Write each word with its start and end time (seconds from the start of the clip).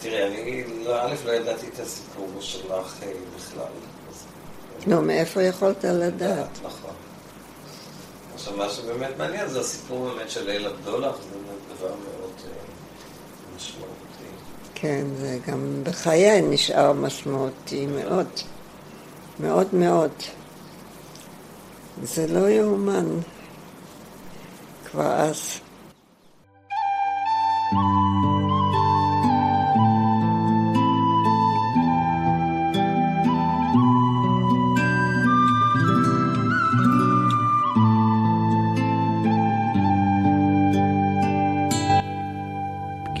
תראה, 0.00 0.26
אני, 0.26 0.64
לא, 0.84 1.02
א', 1.02 1.14
לא 1.26 1.32
ידעתי 1.32 1.66
את 1.74 1.80
הסיפור 1.80 2.28
שלך 2.40 3.02
אה, 3.02 3.12
בכלל. 3.36 3.64
לא, 4.86 5.02
מאיפה 5.02 5.42
יכולת 5.42 5.84
לדעת? 5.84 6.58
נכון. 6.64 6.90
עכשיו, 8.34 8.56
מה 8.56 8.68
שבאמת 8.68 9.10
מעניין 9.18 9.48
זה 9.48 9.60
הסיפור 9.60 10.08
באמת 10.08 10.30
של 10.30 10.46
ליל 10.46 10.66
הבדולח, 10.66 11.16
זה 11.16 11.30
באמת 11.30 11.78
דבר 11.78 11.88
מאוד 11.88 12.32
אה, 12.44 12.50
משמעותי. 13.56 13.88
כן, 14.74 15.06
זה 15.20 15.38
גם 15.46 15.80
בחיי 15.84 16.40
נשאר 16.42 16.92
משמעותי 16.92 17.86
מאוד. 17.86 18.26
מאוד 19.40 19.66
מאוד. 19.72 20.12
זה 22.02 22.26
לא 22.26 22.48
יאומן. 22.48 23.06
כבר 24.90 25.12
אז. 25.12 25.60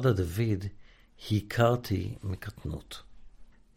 ורדה 0.00 0.12
דוד 0.12 0.64
הכרתי 1.30 2.14
מקטנות. 2.22 3.02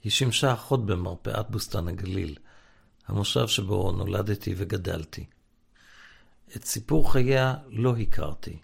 היא 0.03 0.11
שימשה 0.11 0.53
אחות 0.53 0.85
במרפאת 0.85 1.49
בוסתן 1.49 1.87
הגליל, 1.87 2.35
המושב 3.07 3.47
שבו 3.47 3.91
נולדתי 3.91 4.53
וגדלתי. 4.57 5.25
את 6.55 6.65
סיפור 6.65 7.11
חייה 7.11 7.55
לא 7.67 7.97
הכרתי, 7.97 8.59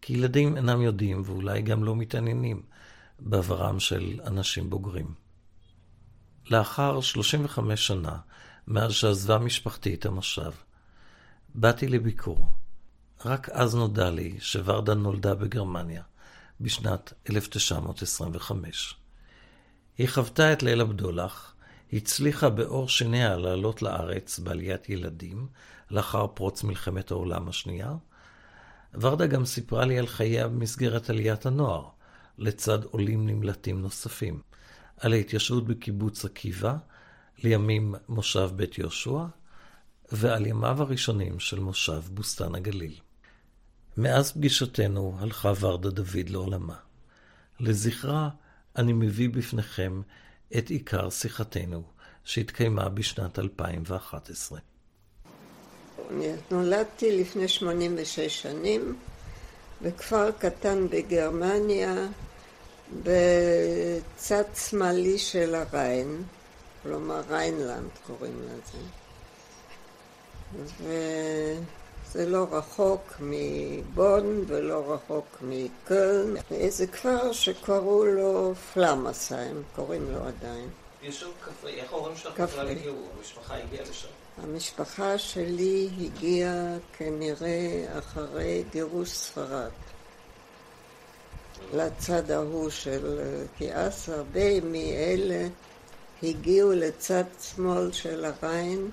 כי 0.00 0.12
ילדים 0.12 0.56
אינם 0.56 0.82
יודעים 0.82 1.22
ואולי 1.24 1.62
גם 1.62 1.84
לא 1.84 1.96
מתעניינים 1.96 2.62
בעברם 3.18 3.80
של 3.80 4.20
אנשים 4.24 4.70
בוגרים. 4.70 5.14
לאחר 6.50 7.00
35 7.00 7.86
שנה, 7.86 8.16
מאז 8.66 8.92
שעזבה 8.92 9.38
משפחתי 9.38 9.94
את 9.94 10.06
המושב, 10.06 10.52
באתי 11.54 11.88
לביקור. 11.88 12.46
רק 13.24 13.48
אז 13.48 13.74
נודע 13.74 14.10
לי 14.10 14.36
שוורדה 14.40 14.94
נולדה 14.94 15.34
בגרמניה, 15.34 16.02
בשנת 16.60 17.12
1925. 17.30 18.94
היא 19.98 20.08
חוותה 20.08 20.52
את 20.52 20.62
ליל 20.62 20.80
הבדולח, 20.80 21.54
הצליחה 21.92 22.50
באור 22.50 22.88
שיניה 22.88 23.36
לעלות 23.36 23.82
לארץ 23.82 24.38
בעליית 24.38 24.88
ילדים, 24.88 25.46
לאחר 25.90 26.26
פרוץ 26.26 26.64
מלחמת 26.64 27.10
העולם 27.10 27.48
השנייה. 27.48 27.94
ורדה 28.94 29.26
גם 29.26 29.44
סיפרה 29.44 29.84
לי 29.84 29.98
על 29.98 30.06
חייה 30.06 30.48
במסגרת 30.48 31.10
עליית 31.10 31.46
הנוער, 31.46 31.88
לצד 32.38 32.84
עולים 32.84 33.26
נמלטים 33.26 33.82
נוספים, 33.82 34.40
על 34.96 35.12
ההתיישבות 35.12 35.66
בקיבוץ 35.66 36.24
עקיבא, 36.24 36.76
לימים 37.38 37.94
מושב 38.08 38.50
בית 38.56 38.78
יהושע, 38.78 39.24
ועל 40.12 40.46
ימיו 40.46 40.82
הראשונים 40.82 41.40
של 41.40 41.60
מושב 41.60 42.02
בוסתן 42.10 42.54
הגליל. 42.54 42.94
מאז 43.98 44.32
פגישתנו 44.32 45.16
הלכה 45.18 45.52
ורדה 45.60 45.90
דוד 45.90 46.28
לעולמה. 46.28 46.76
לזכרה 47.60 48.28
אני 48.76 48.92
מביא 48.92 49.28
בפניכם 49.28 50.00
את 50.58 50.68
עיקר 50.68 51.10
שיחתנו 51.10 51.82
שהתקיימה 52.24 52.88
בשנת 52.88 53.38
2011. 53.38 54.58
נולדתי 56.50 57.20
לפני 57.20 57.48
86 57.48 58.42
שנים 58.42 58.96
בכפר 59.82 60.30
קטן 60.30 60.88
בגרמניה 60.88 61.94
בצד 63.02 64.44
שמאלי 64.54 65.18
של 65.18 65.54
הריין, 65.54 66.22
כלומר 66.82 67.20
ריינלנד 67.28 67.90
קוראים 68.06 68.42
לזה. 68.42 68.78
ו... 70.56 70.92
זה 72.12 72.26
לא 72.26 72.46
רחוק 72.50 73.14
מבון 73.20 74.44
ולא 74.46 74.92
רחוק 74.92 75.26
מקלן, 75.42 76.34
איזה 76.50 76.86
כפר 76.86 77.32
שקראו 77.32 78.04
לו 78.04 78.54
פלמסהיים, 78.74 79.62
קוראים 79.76 80.10
לו 80.12 80.18
עדיין. 80.24 80.68
יש 81.02 81.20
שם 81.20 81.26
כפרי, 81.44 81.80
איך 81.80 81.92
ההורים 81.92 82.16
שלך 82.16 82.40
בכלל 82.40 82.68
הגיעו? 82.68 82.96
המשפחה 83.18 83.56
הגיעה 83.56 83.82
לשם. 83.82 84.08
המשפחה 84.42 85.18
שלי 85.18 85.88
הגיעה 86.00 86.76
כנראה 86.98 87.86
אחרי 87.98 88.64
גירוש 88.72 89.08
ספרד. 89.08 89.70
לצד 91.74 92.30
ההוא 92.30 92.70
של... 92.70 93.20
כי 93.58 93.74
אז 93.74 94.08
הרבה 94.08 94.60
מאלה 94.60 95.48
הגיעו 96.22 96.72
לצד 96.72 97.24
שמאל 97.40 97.92
של 97.92 98.24
הריין 98.24 98.90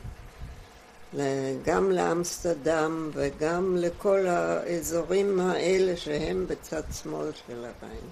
גם 1.66 1.92
לאמסטרדם 1.92 3.10
וגם 3.14 3.78
לכל 3.80 4.28
האזורים 4.28 5.40
האלה 5.40 5.98
שהם 5.98 6.46
בצד 6.48 6.82
שמאל 7.02 7.32
של 7.48 7.66
הריין. 7.66 8.06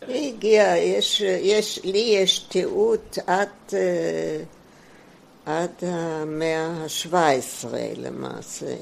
היא 0.00 0.34
הגיעה, 0.34 0.78
יש, 0.78 1.20
יש, 1.20 1.80
לי 1.84 1.98
יש 1.98 2.38
תיעוד 2.38 3.00
עד, 3.26 3.48
אה, 3.72 4.42
עד 5.46 5.70
המאה 5.82 6.66
ה-17 6.66 7.66
למעשה. 7.96 8.74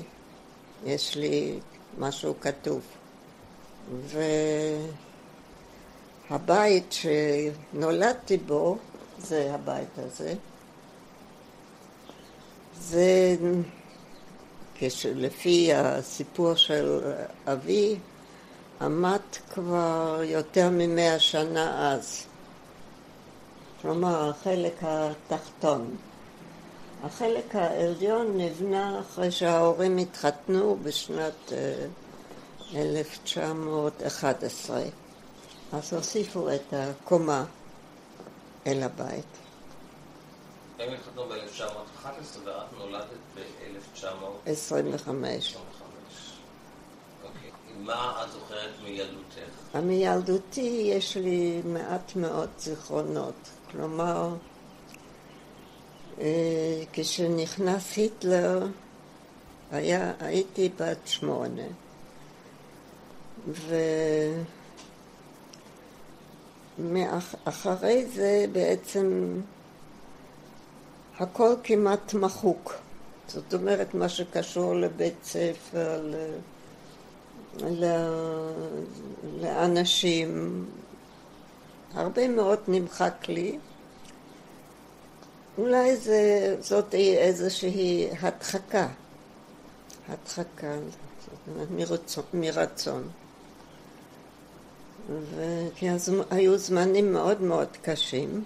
יש 0.85 1.17
לי 1.17 1.59
משהו 1.99 2.35
כתוב. 2.41 2.81
והבית 6.31 6.93
שנולדתי 6.93 8.37
בו, 8.37 8.79
זה 9.19 9.55
הבית 9.55 9.99
הזה, 9.99 10.35
זה 12.81 13.37
לפי 15.15 15.75
הסיפור 15.75 16.55
של 16.55 17.01
אבי, 17.47 17.97
עמד 18.81 19.21
כבר 19.55 20.21
יותר 20.25 20.69
ממאה 20.73 21.19
שנה 21.19 21.93
אז. 21.93 22.23
כלומר, 23.83 24.31
החלק 24.31 24.75
התחתון. 24.83 25.97
החלק 27.05 27.55
העליון 27.55 28.41
נבנה 28.41 29.01
אחרי 29.01 29.31
שההורים 29.31 29.99
התחתנו 29.99 30.79
בשנת 30.83 31.53
1911. 32.75 34.79
אה, 34.79 34.85
אז 35.73 35.93
הוסיפו 35.93 36.51
את 36.51 36.73
הקומה 36.73 37.45
אל 38.67 38.83
הבית. 38.83 39.46
הם 40.79 40.93
התחתנו 40.93 41.25
ב-1911 41.29 42.39
ואת 42.45 42.73
נולדת 42.79 43.07
ב-1925. 43.35 45.09
אוקיי. 47.25 47.51
מה 47.79 48.25
את 48.25 48.33
זוכרת 48.33 48.71
מילדותך? 48.83 49.77
מילדותי 49.83 50.91
יש 50.95 51.17
לי 51.17 51.63
מעט 51.65 52.17
מאוד 52.17 52.51
זיכרונות. 52.59 53.35
כלומר, 53.71 54.35
אה, 56.21 56.83
כשנכנס 56.93 57.97
היטלר, 57.97 58.67
היה, 59.73 60.13
הייתי 60.21 60.71
בת 60.79 61.07
שמונה. 61.07 61.63
ואחרי 66.79 68.07
זה 68.07 68.45
בעצם 68.53 69.41
הכל 71.19 71.55
כמעט 71.63 72.15
מחוק. 72.15 72.75
זאת 73.29 73.55
אומרת, 73.55 73.95
מה 73.95 74.09
שקשור 74.09 74.75
לבית 74.75 75.25
ספר, 75.25 76.03
ל... 76.03 76.15
ל... 77.63 77.85
לאנשים, 79.41 80.65
הרבה 81.95 82.29
מאוד 82.29 82.59
נמחק 82.69 83.29
לי, 83.29 83.59
אולי 85.59 85.97
זה, 85.97 86.57
זאת 86.61 86.95
איזושהי 86.95 88.09
הדחקה, 88.21 88.89
הדחקה, 90.09 90.75
מרצון. 91.71 92.25
מרצון. 92.35 93.09
וכי 95.09 95.89
היו 96.31 96.59
זמנים 96.59 97.13
מאוד 97.13 97.43
מאוד 97.43 97.69
קשים. 97.83 98.45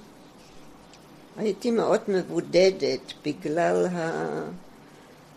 הייתי 1.37 1.71
מאוד 1.71 2.01
מבודדת 2.09 3.13
בגלל, 3.25 3.87
ה... 3.87 4.23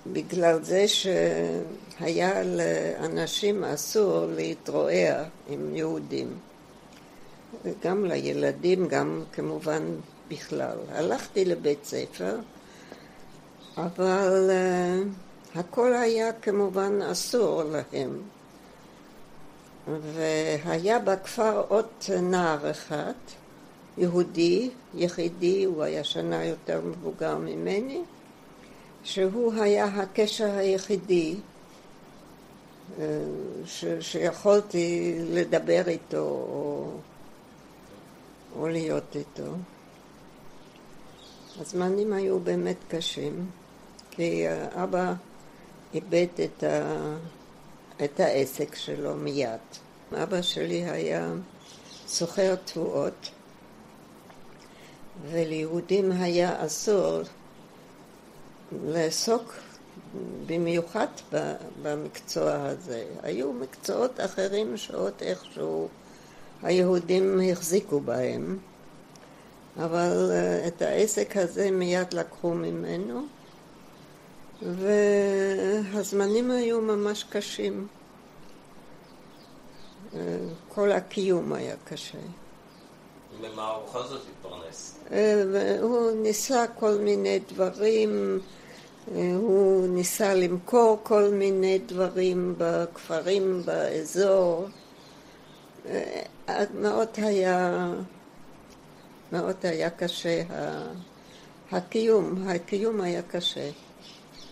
בגלל 0.08 0.64
זה 0.64 0.86
שהיה 0.88 2.44
לאנשים 2.44 3.64
אסור 3.64 4.26
להתרועע 4.36 5.24
עם 5.50 5.76
יהודים. 5.76 6.38
וגם 7.64 8.06
לילדים, 8.06 8.88
גם 8.88 9.24
כמובן 9.34 9.84
בכלל. 10.28 10.78
הלכתי 10.92 11.46
לבית 11.46 11.86
ספר, 11.86 12.36
אבל 13.78 14.50
uh, 14.50 15.60
הכל 15.60 15.94
היה 15.94 16.34
כמובן 16.34 17.02
אסור 17.02 17.64
להם. 17.64 18.22
והיה 19.88 21.00
בכפר 21.00 21.64
עוד 21.68 21.86
נער 22.22 22.72
אחד, 22.72 23.14
יהודי, 23.98 24.70
יחידי, 24.96 25.64
הוא 25.64 25.84
היה 25.84 26.04
שנה 26.04 26.46
יותר 26.46 26.82
מבוגר 26.82 27.38
ממני, 27.38 28.02
שהוא 29.04 29.54
היה 29.54 29.86
הקשר 29.86 30.58
היחידי 30.58 31.36
אה, 33.00 33.06
ש, 33.66 33.86
שיכולתי 34.00 35.16
לדבר 35.20 35.88
איתו 35.88 36.18
או, 36.18 36.92
או 38.60 38.68
להיות 38.68 39.16
איתו. 39.16 39.52
הזמנים 41.62 42.14
היו 42.14 42.40
באמת 42.40 42.78
קשים, 42.88 43.46
כי 44.12 44.44
אבא 44.84 45.14
איבד 45.94 46.28
את, 46.44 46.64
ה, 46.64 47.16
את 48.04 48.20
העסק 48.20 48.76
שלו 48.76 49.16
מיד. 49.16 49.60
אבא 50.24 50.42
שלי 50.42 50.90
היה 50.90 51.34
סוחר 52.08 52.56
תבואות, 52.66 53.30
וליהודים 55.32 56.12
היה 56.12 56.66
אסור 56.66 57.22
לעסוק 58.86 59.54
במיוחד 60.46 61.08
במקצוע 61.82 62.54
הזה. 62.54 63.06
היו 63.24 63.54
מקצועות 63.54 64.20
אחרים 64.20 64.78
שעוד 64.78 65.14
איכשהו 65.22 65.88
היהודים 66.64 67.40
החזיקו 67.52 68.00
בהם. 68.00 68.58
אבל 69.78 70.32
uh, 70.32 70.68
את 70.68 70.82
העסק 70.82 71.38
הזה 71.38 71.72
מיד 71.72 72.14
לקחו 72.14 72.54
ממנו, 72.54 73.26
והזמנים 74.62 76.52
היו 76.52 76.82
ממש 76.82 77.24
קשים. 77.30 77.88
Uh, 80.12 80.16
כל 80.70 80.92
הקיום 80.92 81.54
היה 81.54 81.76
קשה. 81.86 82.18
ממה 83.42 83.78
בכל 83.88 84.04
זאת 84.04 84.22
התפרנס? 84.32 84.96
Uh, 85.08 85.14
הוא 85.82 86.12
ניסה 86.12 86.66
כל 86.80 86.98
מיני 86.98 87.40
דברים, 87.40 88.40
uh, 89.08 89.12
הוא 89.36 89.88
ניסה 89.88 90.34
למכור 90.34 91.00
כל 91.04 91.30
מיני 91.30 91.80
דברים 91.86 92.56
בכפרים, 92.58 93.62
באזור. 93.66 94.68
Uh, 95.86 95.90
מאוד 96.74 97.08
היה 97.18 97.90
מאוד 99.32 99.56
היה 99.64 99.90
קשה, 99.90 100.42
הקיום, 101.72 102.48
הקיום 102.48 103.02
היה 103.02 103.22
קשה. 103.22 103.70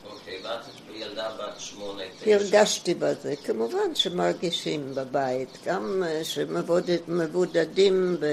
אוקיי, 0.06 0.42
ואת 0.44 0.66
ילדה 1.02 1.30
בת 1.40 1.60
שמונה, 1.60 2.04
תשע. 2.20 2.36
הרגשתי 2.36 2.94
בזה. 2.94 3.34
כמובן 3.46 3.96
שמרגישים 3.96 4.96
בבית, 4.96 5.58
גם 5.66 6.04
אה, 6.06 6.24
שמבודדים 6.24 8.18
ב... 8.20 8.26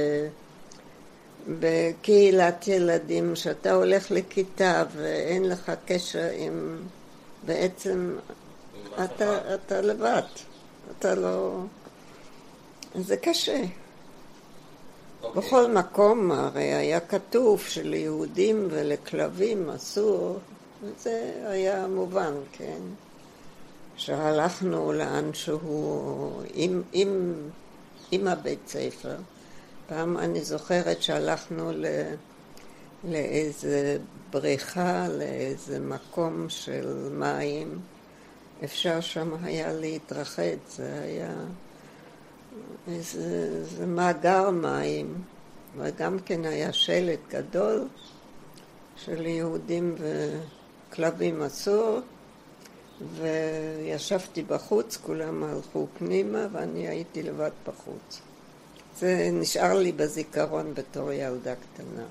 בקהילת 1.49 2.69
ילדים, 2.69 3.37
שאתה 3.37 3.73
הולך 3.73 4.11
לכיתה 4.11 4.85
ואין 4.97 5.49
לך 5.49 5.73
קשר 5.87 6.29
עם... 6.37 6.82
בעצם 7.47 8.17
אתה, 9.05 9.55
אתה 9.55 9.81
לבד, 9.81 10.23
אתה 10.99 11.15
לא... 11.15 11.61
זה 12.94 13.17
קשה. 13.17 13.62
Okay. 13.62 13.67
אוקיי. 15.23 15.43
בכל 15.43 15.70
מקום 15.70 16.31
הרי 16.31 16.75
היה 16.75 17.00
כתוב 17.00 17.61
שליהודים 17.61 18.69
ולכלבים 18.70 19.70
אסור, 19.70 20.38
וזה 20.83 21.33
היה 21.47 21.87
מובן, 21.87 22.35
כן? 22.53 22.81
שהלכנו 23.97 24.93
לאן 24.93 25.35
שהוא 25.35 26.43
עם, 26.55 26.83
עם, 26.93 27.35
עם 28.11 28.29
הבית 28.29 28.69
ספר. 28.69 29.17
פעם 29.87 30.19
אני 30.19 30.45
זוכרת 30.45 31.03
שהלכנו 31.03 31.73
ל, 31.73 31.87
לאיזה 33.05 33.99
בריכה, 34.31 35.09
לאיזה 35.09 35.81
מקום 35.81 36.49
של 36.49 37.09
מים. 37.13 37.79
אפשר 38.65 39.01
שם 39.01 39.35
היה 39.43 39.73
להתרחץ, 39.73 40.77
זה 40.77 41.01
היה... 41.03 41.35
איזה, 42.89 43.49
איזה 43.61 43.87
מאגר 43.87 44.51
מים, 44.51 45.15
וגם 45.77 46.19
כן 46.19 46.45
היה 46.45 46.73
שלט 46.73 47.19
גדול 47.31 47.89
של 48.97 49.27
יהודים 49.27 49.95
וכלבים 50.88 51.43
אסור, 51.43 52.00
וישבתי 53.00 54.43
בחוץ, 54.43 54.96
כולם 54.96 55.44
הלכו 55.44 55.87
פנימה 55.99 56.46
ואני 56.52 56.88
הייתי 56.88 57.23
לבד 57.23 57.50
בחוץ. 57.67 58.20
זה 58.99 59.31
נשאר 59.32 59.75
לי 59.75 59.93
בזיכרון 59.93 60.75
בתור 60.75 61.12
ילדה 61.12 61.55
קטנה. 61.55 62.05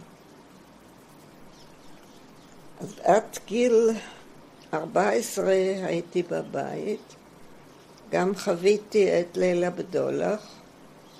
אז 2.82 2.94
עד 3.04 3.38
גיל 3.48 3.90
14 4.74 5.46
הייתי 5.84 6.24
בבית, 6.24 7.16
גם 8.12 8.36
חוויתי 8.36 9.20
את 9.20 9.38
ליל 9.38 9.64
הבדולח, 9.64 10.48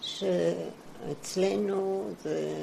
שאצלנו 0.02 2.10
זה... 2.24 2.54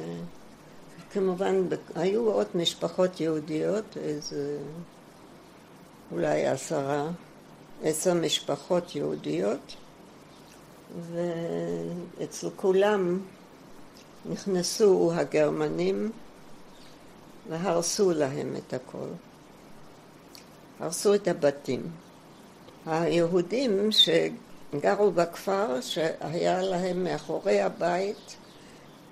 כמובן, 1.14 1.68
היו 1.94 2.30
עוד 2.30 2.46
משפחות 2.54 3.20
יהודיות, 3.20 3.96
איזה 3.96 4.58
אולי 6.12 6.46
עשרה, 6.46 7.08
עשר 7.82 8.14
משפחות 8.14 8.96
יהודיות, 8.96 9.74
ואצל 11.12 12.50
כולם 12.56 13.20
נכנסו 14.30 15.12
הגרמנים 15.14 16.10
והרסו 17.48 18.10
להם 18.10 18.56
את 18.56 18.74
הכל. 18.74 19.08
הרסו 20.80 21.14
את 21.14 21.28
הבתים. 21.28 21.90
היהודים 22.86 23.88
שגרו 23.92 25.10
בכפר, 25.10 25.80
שהיה 25.80 26.62
להם 26.62 27.04
מאחורי 27.04 27.60
הבית 27.60 28.36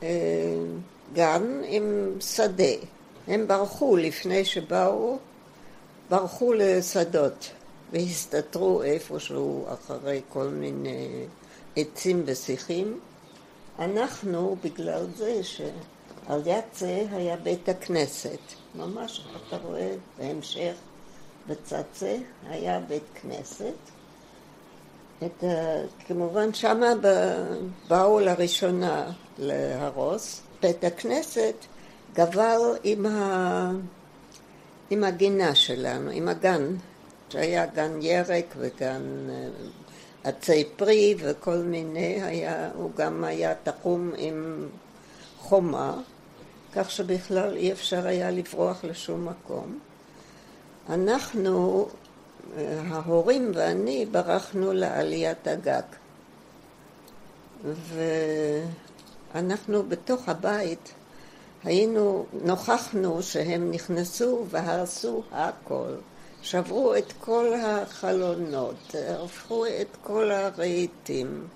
אה, 0.02 0.08
גן 1.14 1.60
עם 1.64 2.16
שדה. 2.20 2.74
הם 3.28 3.48
ברחו 3.48 3.96
לפני 3.96 4.44
שבאו, 4.44 5.18
ברחו 6.10 6.52
לשדות 6.52 7.50
והסתתרו 7.92 8.82
איפשהו 8.82 9.66
אחרי 9.74 10.20
כל 10.28 10.48
מיני 10.48 11.26
עצים 11.76 12.22
ושיחים. 12.26 13.00
אנחנו, 13.78 14.56
בגלל 14.64 15.06
זה 15.16 15.40
שעל 15.42 16.46
יד 16.46 16.64
זה 16.74 17.04
היה 17.12 17.36
בית 17.36 17.68
הכנסת, 17.68 18.38
ממש 18.74 19.26
אתה 19.48 19.56
רואה 19.56 19.94
בהמשך 20.18 20.74
בצד 21.48 21.82
זה 21.98 22.18
היה 22.48 22.80
בית 22.80 23.02
כנסת. 23.14 23.74
את, 25.24 25.44
כמובן 26.06 26.54
שמה 26.54 26.86
באו 27.88 28.20
לראשונה 28.20 29.10
להרוס. 29.38 30.42
בית 30.62 30.84
הכנסת 30.84 31.54
גבל 32.14 32.60
עם, 32.82 33.06
ה, 33.06 33.70
עם 34.90 35.04
הגינה 35.04 35.54
שלנו, 35.54 36.10
עם 36.10 36.28
הגן, 36.28 36.76
שהיה 37.28 37.66
גן 37.66 38.02
ירק 38.02 38.54
וגן 38.56 39.02
אה, 39.30 39.48
עצי 40.24 40.64
פרי 40.76 41.14
וכל 41.18 41.56
מיני, 41.56 42.22
היה, 42.22 42.70
הוא 42.74 42.90
גם 42.96 43.24
היה 43.24 43.54
תחום 43.62 44.12
עם 44.16 44.68
חומה, 45.38 46.00
כך 46.74 46.90
שבכלל 46.90 47.56
אי 47.56 47.72
אפשר 47.72 48.06
היה 48.06 48.30
לברוח 48.30 48.84
לשום 48.84 49.28
מקום. 49.28 49.78
אנחנו, 50.88 51.86
ההורים 52.56 53.52
ואני, 53.54 54.06
ברחנו 54.06 54.72
לעליית 54.72 55.48
הגג. 55.48 55.82
ואנחנו 59.34 59.82
בתוך 59.82 60.28
הבית 60.28 60.92
היינו, 61.64 62.26
נוכחנו 62.44 63.22
שהם 63.22 63.70
נכנסו 63.70 64.44
והרסו 64.50 65.22
הכל. 65.32 65.94
שברו 66.42 66.94
את 66.94 67.12
כל 67.20 67.54
החלונות, 67.54 68.94
הפכו 69.24 69.66
את 69.66 69.96
כל 70.02 70.30
הרהיטים, 70.30 71.46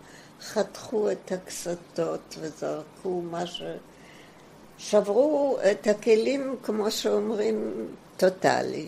חתכו 0.41 1.11
את 1.11 1.33
הקסתות 1.33 2.37
וזרקו 2.41 3.21
מה 3.31 3.47
ש... 3.47 3.63
שברו 4.79 5.59
את 5.71 5.87
הכלים, 5.87 6.57
כמו 6.63 6.91
שאומרים, 6.91 7.87
טוטאלי. 8.17 8.87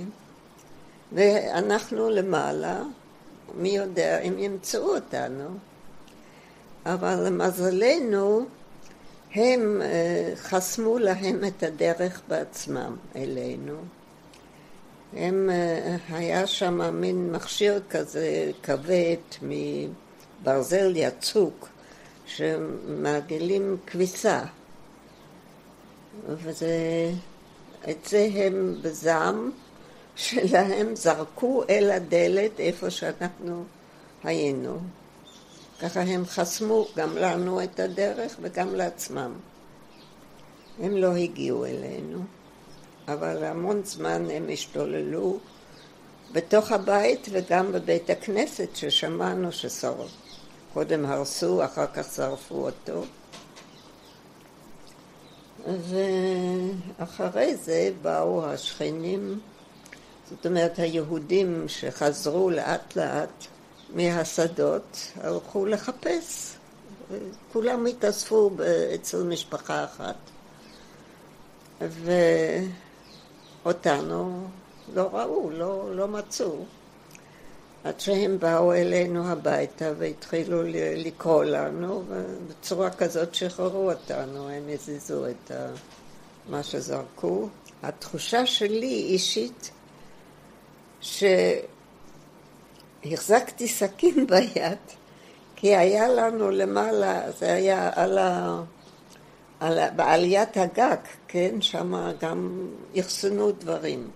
ואנחנו 1.12 2.10
למעלה, 2.10 2.82
מי 3.54 3.68
יודע 3.68 4.18
אם 4.18 4.38
ימצאו 4.38 4.94
אותנו. 4.94 5.48
אבל 6.86 7.26
למזלנו, 7.26 8.46
הם 9.34 9.82
אה, 9.82 10.32
חסמו 10.36 10.98
להם 10.98 11.44
את 11.44 11.62
הדרך 11.62 12.22
בעצמם 12.28 12.96
אלינו. 13.16 13.74
הם, 15.16 15.50
אה, 15.50 15.96
היה 16.08 16.46
שם 16.46 17.00
מין 17.00 17.32
מכשיר 17.32 17.82
כזה 17.90 18.50
כבד 18.62 19.16
מברזל 19.42 20.92
יצוק 20.96 21.68
שמעגלים 22.26 23.76
כביסה 23.86 24.42
וזה, 26.28 27.10
את 27.90 28.04
זה 28.04 28.28
הם 28.34 28.74
בזעם 28.82 29.50
שלהם 30.16 30.96
זרקו 30.96 31.62
אל 31.70 31.90
הדלת 31.90 32.60
איפה 32.60 32.90
שאנחנו 32.90 33.64
היינו. 34.24 34.78
ככה 35.80 36.00
הם 36.00 36.26
חסמו 36.26 36.86
גם 36.96 37.16
לנו 37.16 37.62
את 37.62 37.80
הדרך 37.80 38.36
וגם 38.40 38.74
לעצמם. 38.74 39.32
הם 40.80 40.96
לא 40.96 41.16
הגיעו 41.16 41.64
אלינו. 41.64 42.22
אבל 43.08 43.44
המון 43.44 43.84
זמן 43.84 44.30
הם 44.30 44.46
השתוללו 44.52 45.38
בתוך 46.32 46.72
הבית 46.72 47.28
וגם 47.30 47.72
בבית 47.72 48.10
הכנסת 48.10 48.68
ששמענו 48.76 49.52
ששרף. 49.52 50.10
קודם 50.74 51.06
הרסו, 51.06 51.64
אחר 51.64 51.86
כך 51.86 52.12
שרפו 52.14 52.66
אותו. 52.66 53.04
ואחרי 56.98 57.56
זה 57.56 57.90
באו 58.02 58.44
השכנים, 58.46 59.40
זאת 60.30 60.46
אומרת 60.46 60.78
היהודים 60.78 61.64
שחזרו 61.68 62.50
לאט 62.50 62.96
לאט 62.96 63.46
מהשדות, 63.94 65.12
הלכו 65.20 65.66
לחפש. 65.66 66.54
כולם 67.52 67.86
התאספו 67.86 68.50
אצל 68.94 69.22
משפחה 69.22 69.84
אחת. 69.84 70.16
ו... 71.80 72.12
אותנו 73.64 74.46
לא 74.94 75.08
ראו, 75.12 75.50
לא, 75.50 75.96
לא 75.96 76.08
מצאו. 76.08 76.64
עד 77.84 78.00
שהם 78.00 78.38
באו 78.38 78.72
אלינו 78.72 79.28
הביתה 79.28 79.92
והתחילו 79.98 80.62
לקרוא 80.96 81.44
לנו, 81.44 82.02
ובצורה 82.08 82.90
כזאת 82.90 83.34
שחררו 83.34 83.90
אותנו, 83.90 84.48
הם 84.48 84.62
הזיזו 84.68 85.26
את 85.26 85.50
מה 86.48 86.62
שזרקו. 86.62 87.48
התחושה 87.82 88.46
שלי 88.46 89.06
אישית, 89.08 89.70
שהחזקתי 93.04 93.68
סכין 93.68 94.26
ביד, 94.30 94.78
כי 95.56 95.76
היה 95.76 96.08
לנו 96.08 96.50
למעלה, 96.50 97.32
זה 97.32 97.52
היה 97.52 97.90
על 97.94 98.18
ה... 98.18 98.62
על, 99.60 99.78
בעליית 99.96 100.56
הגג, 100.56 100.96
כן, 101.28 101.60
שם 101.60 102.12
גם 102.20 102.68
אחסנו 103.00 103.52
דברים. 103.52 104.10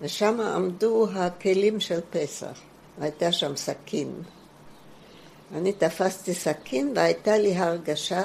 ושם 0.00 0.40
עמדו 0.40 1.06
הכלים 1.14 1.80
של 1.80 2.00
פסח, 2.10 2.60
והייתה 2.98 3.32
שם 3.32 3.56
סכין. 3.56 4.12
אני 5.54 5.72
תפסתי 5.72 6.34
סכין 6.34 6.92
והייתה 6.96 7.38
לי 7.38 7.56
הרגשה 7.56 8.22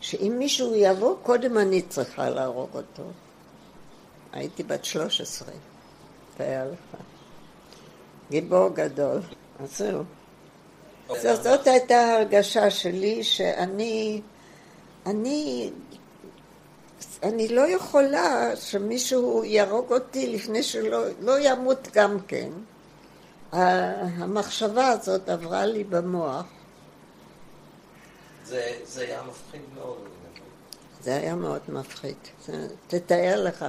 שאם 0.00 0.34
מישהו 0.38 0.74
יבוא, 0.74 1.16
קודם 1.22 1.58
אני 1.58 1.82
צריכה 1.82 2.30
להרוג 2.30 2.70
אותו. 2.74 3.02
הייתי 4.32 4.62
בת 4.62 4.84
13, 4.84 5.48
תאר 6.36 6.70
לך. 6.72 7.00
גיבור 8.30 8.68
גדול. 8.68 9.20
אז 9.60 9.78
זהו. 9.78 10.02
זאת, 11.08 11.42
זאת 11.42 11.66
הייתה 11.66 11.96
ההרגשה 11.96 12.70
שלי 12.70 13.24
שאני 13.24 14.20
אני, 15.06 15.70
אני 17.22 17.48
לא 17.48 17.60
יכולה 17.68 18.56
שמישהו 18.56 19.44
יהרוג 19.44 19.92
אותי 19.92 20.26
לפני 20.26 20.62
שלא 20.62 21.04
לא 21.20 21.38
ימות 21.40 21.88
גם 21.92 22.18
כן. 22.28 22.50
המחשבה 23.52 24.88
הזאת 24.88 25.28
עברה 25.28 25.66
לי 25.66 25.84
במוח. 25.84 26.44
זה, 28.44 28.72
זה 28.84 29.02
היה 29.02 29.22
מפחיד 29.22 29.60
מאוד. 29.74 29.98
זה 31.00 31.16
היה 31.16 31.34
מאוד 31.34 31.60
מפחיד. 31.68 32.16
תתאר 32.86 33.44
לך 33.44 33.64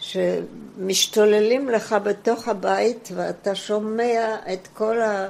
שמשתוללים 0.00 1.68
לך 1.68 1.96
בתוך 2.02 2.48
הבית 2.48 3.08
ואתה 3.14 3.54
שומע 3.54 4.36
את 4.52 4.68
כל 4.74 5.00
ה... 5.00 5.28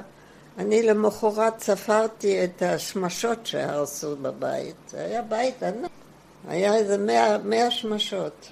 אני 0.57 0.83
למחרת 0.83 1.59
ספרתי 1.59 2.43
את 2.43 2.61
השמשות 2.61 3.45
שהרסו 3.45 4.15
בבית. 4.15 4.75
זה 4.89 5.05
היה 5.05 5.21
בית 5.21 5.63
ענק. 5.63 5.89
היה 6.47 6.75
איזה 6.75 6.97
מאה, 6.97 7.37
מאה 7.37 7.71
שמשות 7.71 8.47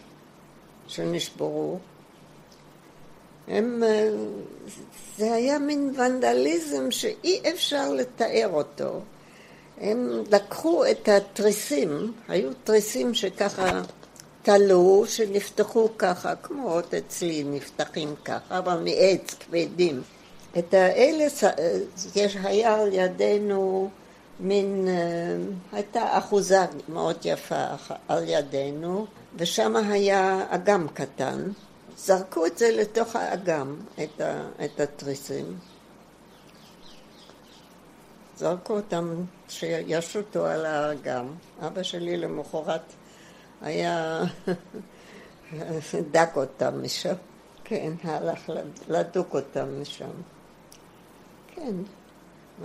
שנשברו. 0.88 1.79
הם, 3.47 3.83
אה, 3.83 4.09
זה 5.17 5.33
היה 5.33 5.59
מין 5.59 5.93
ונדליזם 5.97 6.91
שאי 6.91 7.41
אפשר 7.53 7.93
לתאר 7.93 8.50
אותו. 8.53 9.01
הם 9.81 10.24
לקחו 10.31 10.86
את 10.86 11.09
התריסים, 11.09 12.13
היו 12.27 12.50
תריסים 12.63 13.13
שככה 13.13 13.81
תלו, 14.48 15.04
שנפתחו 15.08 15.89
ככה, 15.98 16.36
כמו 16.36 16.72
עוד 16.72 16.86
אצלי 16.98 17.44
נפתחים 17.44 18.16
ככה, 18.25 18.60
אבל 18.60 18.84
מעץ 18.84 19.36
כבדים. 19.39 20.01
את 20.58 20.74
האלה, 20.74 21.24
יש, 22.16 22.38
היה 22.44 22.75
על 22.75 22.89
ידינו 22.94 23.89
מין, 24.39 24.88
אה, 24.88 24.94
הייתה 25.72 26.18
אחוזה 26.18 26.66
מאוד 26.89 27.18
יפה 27.25 27.66
על 28.08 28.24
ידינו, 28.27 29.06
ושם 29.38 29.75
היה 29.75 30.46
אגם 30.50 30.88
קטן. 30.94 31.44
זרקו 31.98 32.46
את 32.46 32.58
זה 32.58 32.72
לתוך 32.72 33.16
האגם, 33.16 33.75
את, 34.04 34.22
ה, 34.22 34.48
את 34.66 34.80
התריסים. 34.80 35.58
זרקו 38.38 38.75
אותם 38.75 39.24
שישוטו 39.50 40.46
על 40.46 40.66
האגם. 40.66 41.27
אבא 41.68 41.84
שלי 41.84 42.18
למחרת 42.18 42.82
היה 43.61 44.23
דק 46.11 46.31
אותם 46.35 46.83
משם. 46.83 47.13
כן, 47.63 47.93
הלך 48.03 48.51
לדוק 48.87 49.33
אותם 49.33 49.81
משם. 49.81 50.11
כן, 51.55 51.75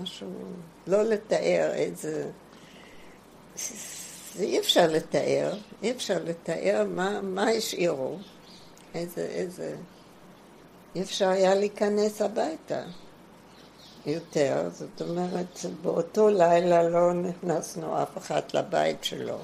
משהו, 0.03 0.29
לא 0.87 1.03
לתאר 1.03 1.71
איזה... 1.73 2.31
זה 4.35 4.45
אי 4.45 4.59
אפשר 4.59 4.87
לתאר, 4.91 5.55
אי 5.83 5.91
אפשר 5.91 6.19
לתאר 6.25 6.87
מה, 6.89 7.21
מה 7.21 7.49
השאירו, 7.49 8.17
איזה, 8.95 9.21
איזה... 9.21 9.77
אי 10.95 11.03
אפשר 11.03 11.29
היה 11.29 11.55
להיכנס 11.55 12.23
הביתה 12.23 12.83
יותר, 14.07 14.69
זאת 14.73 15.03
אומרת, 15.03 15.59
באותו 15.83 16.29
לילה 16.29 16.89
לא 16.89 17.13
נכנסנו 17.15 18.03
אף 18.03 18.19
אחד 18.19 18.43
לבית 18.55 19.05
שלו. 19.05 19.39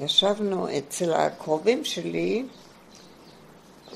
ישבנו 0.00 0.78
אצל 0.78 1.12
הקרובים 1.12 1.84
שלי, 1.84 2.46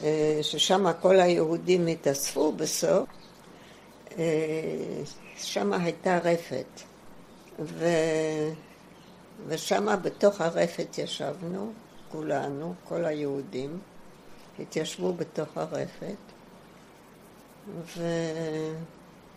אה, 0.03 0.39
ששם 0.43 0.87
כל 1.01 1.21
היהודים 1.21 1.87
התאספו 1.87 2.53
בסוף, 2.53 3.09
אה, 4.19 4.25
שם 5.37 5.73
הייתה 5.73 6.19
רפת, 6.19 6.81
ו... 7.59 7.87
ושם 9.47 10.03
בתוך 10.03 10.41
הרפת 10.41 10.99
ישבנו, 10.99 11.73
כולנו, 12.13 12.75
כל 12.89 13.05
היהודים, 13.05 13.79
התיישבו 14.59 15.13
בתוך 15.13 15.49
הרפת, 15.57 16.17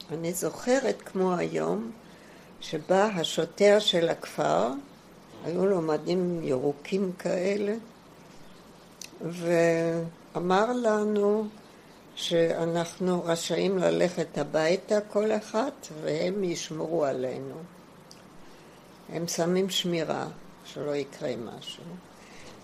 ואני 0.10 0.34
זוכרת 0.34 1.01
כמו 1.01 1.36
היום, 1.36 1.91
שבא 2.62 3.03
השוטר 3.03 3.79
של 3.79 4.10
הכפר, 4.10 4.70
היו 5.45 5.65
לו 5.65 5.81
מדים 5.81 6.39
ירוקים 6.43 7.12
כאלה, 7.19 7.75
ואמר 9.21 10.73
לנו 10.73 11.47
שאנחנו 12.15 13.23
רשאים 13.25 13.77
ללכת 13.77 14.38
הביתה 14.38 15.01
כל 15.01 15.31
אחד 15.31 15.71
והם 16.01 16.43
ישמרו 16.43 17.05
עלינו. 17.05 17.55
הם 19.09 19.27
שמים 19.27 19.69
שמירה. 19.69 20.27
שלא 20.65 20.95
יקרה 20.95 21.29
משהו. 21.35 21.83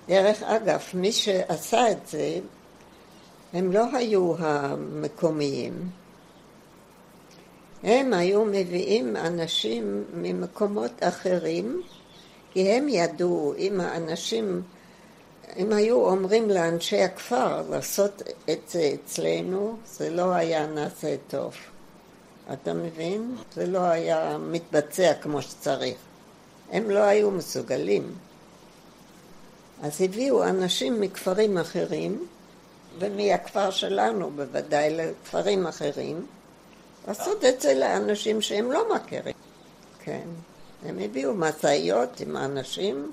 דרך 0.08 0.44
אגב, 0.44 0.80
מי 0.94 1.12
שעשה 1.12 1.92
את 1.92 2.08
זה, 2.08 2.40
הם 3.54 3.72
לא 3.72 3.86
היו 3.96 4.34
המקומיים. 4.38 5.90
הם 7.84 8.14
היו 8.14 8.46
מביאים 8.46 9.16
אנשים 9.16 10.04
ממקומות 10.14 10.92
אחרים, 11.00 11.82
כי 12.52 12.72
הם 12.72 12.90
ידעו, 12.90 13.54
אם 13.58 13.82
האנשים, 13.82 14.62
אם 15.58 15.74
היו 15.74 16.06
אומרים 16.06 16.50
לאנשי 16.50 17.02
הכפר 17.02 17.62
לעשות 17.70 18.22
את 18.50 18.60
זה 18.70 18.92
אצלנו, 18.94 19.78
זה 19.86 20.10
לא 20.10 20.34
היה 20.34 20.68
נעשה 20.68 21.16
טוב. 21.28 21.54
אתה 22.54 22.74
מבין? 22.74 23.36
זה 23.54 23.68
לא 23.68 23.80
היה 23.80 24.38
מתבצע 24.38 25.14
כמו 25.22 25.42
שצריך. 25.42 25.98
הם 26.72 26.90
לא 26.90 27.00
היו 27.00 27.32
מסוגלים. 27.32 28.16
אז 29.84 30.02
הביאו 30.02 30.44
אנשים 30.44 31.02
מכפרים 31.02 31.58
אחרים, 31.58 32.28
ומהכפר 33.00 33.72
שלנו 33.72 34.32
בוודאי 34.32 34.90
לכפרים 34.90 35.68
אחרים, 35.68 36.26
לעשות 37.08 37.46
את 37.46 37.62
זה 37.62 37.74
לאנשים 37.74 38.42
שהם 38.42 38.72
לא 38.72 38.96
מכירים. 38.96 39.36
כן. 40.04 40.28
הם 40.86 41.00
הביאו 41.00 41.34
משאיות 41.34 42.20
עם 42.20 42.36
האנשים, 42.36 43.12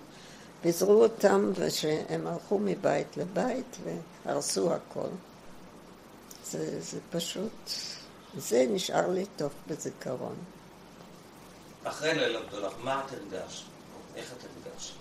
פיזרו 0.63 1.03
אותם, 1.03 1.51
ושהם 1.55 2.27
הלכו 2.27 2.59
מבית 2.59 3.17
לבית 3.17 3.77
והרסו 4.25 4.75
הכל. 4.75 5.09
זה, 6.45 6.81
זה 6.81 6.99
פשוט, 7.11 7.71
זה 8.37 8.67
נשאר 8.71 9.11
לי 9.11 9.25
טוב 9.37 9.53
בזיכרון. 9.67 10.37
אחרי 11.85 12.15
ליל 12.15 12.37
הבדולח, 12.37 12.73
מה 12.83 13.03
את 13.07 13.13
הרגשת? 13.13 13.65
איך 14.17 14.33
את 14.33 14.45
הרגשת? 14.45 14.95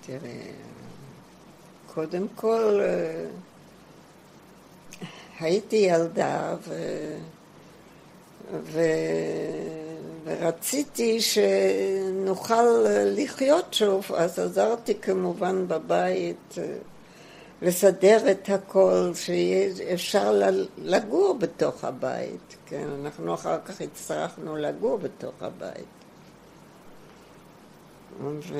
תראה, 0.00 0.50
קודם 1.94 2.26
כל 2.36 2.80
אה, 2.82 3.26
הייתי 5.40 5.76
ילדה 5.76 6.56
ו... 6.68 6.74
ו... 8.62 8.80
ורציתי 10.26 11.20
שנוכל 11.20 12.62
לחיות 13.04 13.74
שוב, 13.74 14.12
אז 14.14 14.38
עזרתי 14.38 14.94
כמובן 14.94 15.68
בבית 15.68 16.54
אה, 16.58 16.76
לסדר 17.62 18.30
את 18.30 18.48
הכל, 18.48 19.10
שיהיה 19.14 19.92
אפשר 19.94 20.42
לגור 20.78 21.36
בתוך 21.38 21.84
הבית. 21.84 22.56
כן, 22.66 22.88
אנחנו 23.04 23.34
אחר 23.34 23.58
כך 23.64 23.80
הצטרכנו 23.80 24.56
לגור 24.56 24.98
בתוך 24.98 25.34
הבית. 25.40 25.84
ו... 28.20 28.58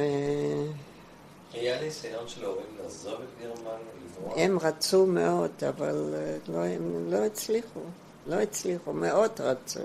היה 1.53 1.83
ניסיון 1.83 2.29
של 2.29 2.45
ההורים 2.45 2.67
לעזוב 2.83 3.15
את 3.15 3.43
גרמניה, 3.43 3.79
לברוח? 4.05 4.33
הם 4.37 4.59
רצו 4.59 5.07
מאוד, 5.07 5.51
אבל 5.69 6.15
אה, 6.15 6.37
לא, 6.49 6.59
הם 6.59 7.11
לא 7.11 7.17
הצליחו. 7.17 7.81
לא 8.27 8.35
הצליחו, 8.35 8.93
מאוד 8.93 9.31
רצו. 9.41 9.81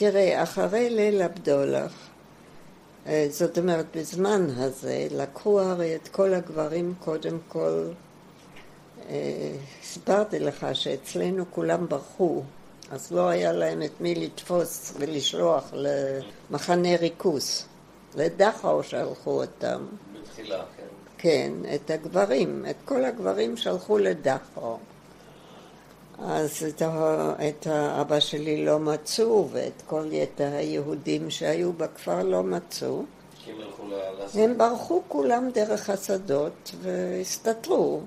תראה, 0.00 0.42
אחרי 0.42 0.90
ליל 0.90 1.22
הבדולח, 1.22 1.92
אה, 3.06 3.26
זאת 3.30 3.58
אומרת, 3.58 3.86
בזמן 3.96 4.46
הזה, 4.56 5.06
לקחו 5.10 5.60
הרי 5.60 5.96
את 5.96 6.08
כל 6.08 6.34
הגברים 6.34 6.94
קודם 6.98 7.38
כל, 7.48 7.88
אה, 9.08 9.52
הסברתי 9.82 10.38
לך 10.38 10.66
שאצלנו 10.72 11.44
כולם 11.50 11.88
ברחו, 11.88 12.42
אז 12.90 13.12
לא 13.12 13.28
היה 13.28 13.52
להם 13.52 13.82
את 13.82 14.00
מי 14.00 14.14
לתפוס 14.14 14.94
ולשלוח 14.98 15.72
למחנה 15.72 16.96
ריכוז. 16.96 17.64
לדכאו 18.14 18.82
שלחו 18.82 19.42
אותם. 19.42 19.86
בתחילה, 20.22 20.64
כן. 20.76 20.84
כן, 21.18 21.52
את 21.74 21.90
הגברים, 21.90 22.64
את 22.70 22.76
כל 22.84 23.04
הגברים 23.04 23.56
שלחו 23.56 23.98
לדכאו. 23.98 24.78
אז 26.22 26.64
את, 26.68 26.82
ה, 26.82 27.34
את 27.48 27.66
האבא 27.66 28.20
שלי 28.20 28.64
לא 28.64 28.78
מצאו, 28.78 29.48
ואת 29.52 29.82
כל 29.86 30.06
יתר 30.12 30.52
היהודים 30.52 31.30
שהיו 31.30 31.72
בכפר 31.72 32.22
לא 32.22 32.42
מצאו. 32.42 33.02
הם 34.34 34.58
ברחו 34.58 35.02
כולם 35.08 35.50
דרך 35.54 35.90
השדות 35.90 36.74
והסתתרו, 36.80 38.00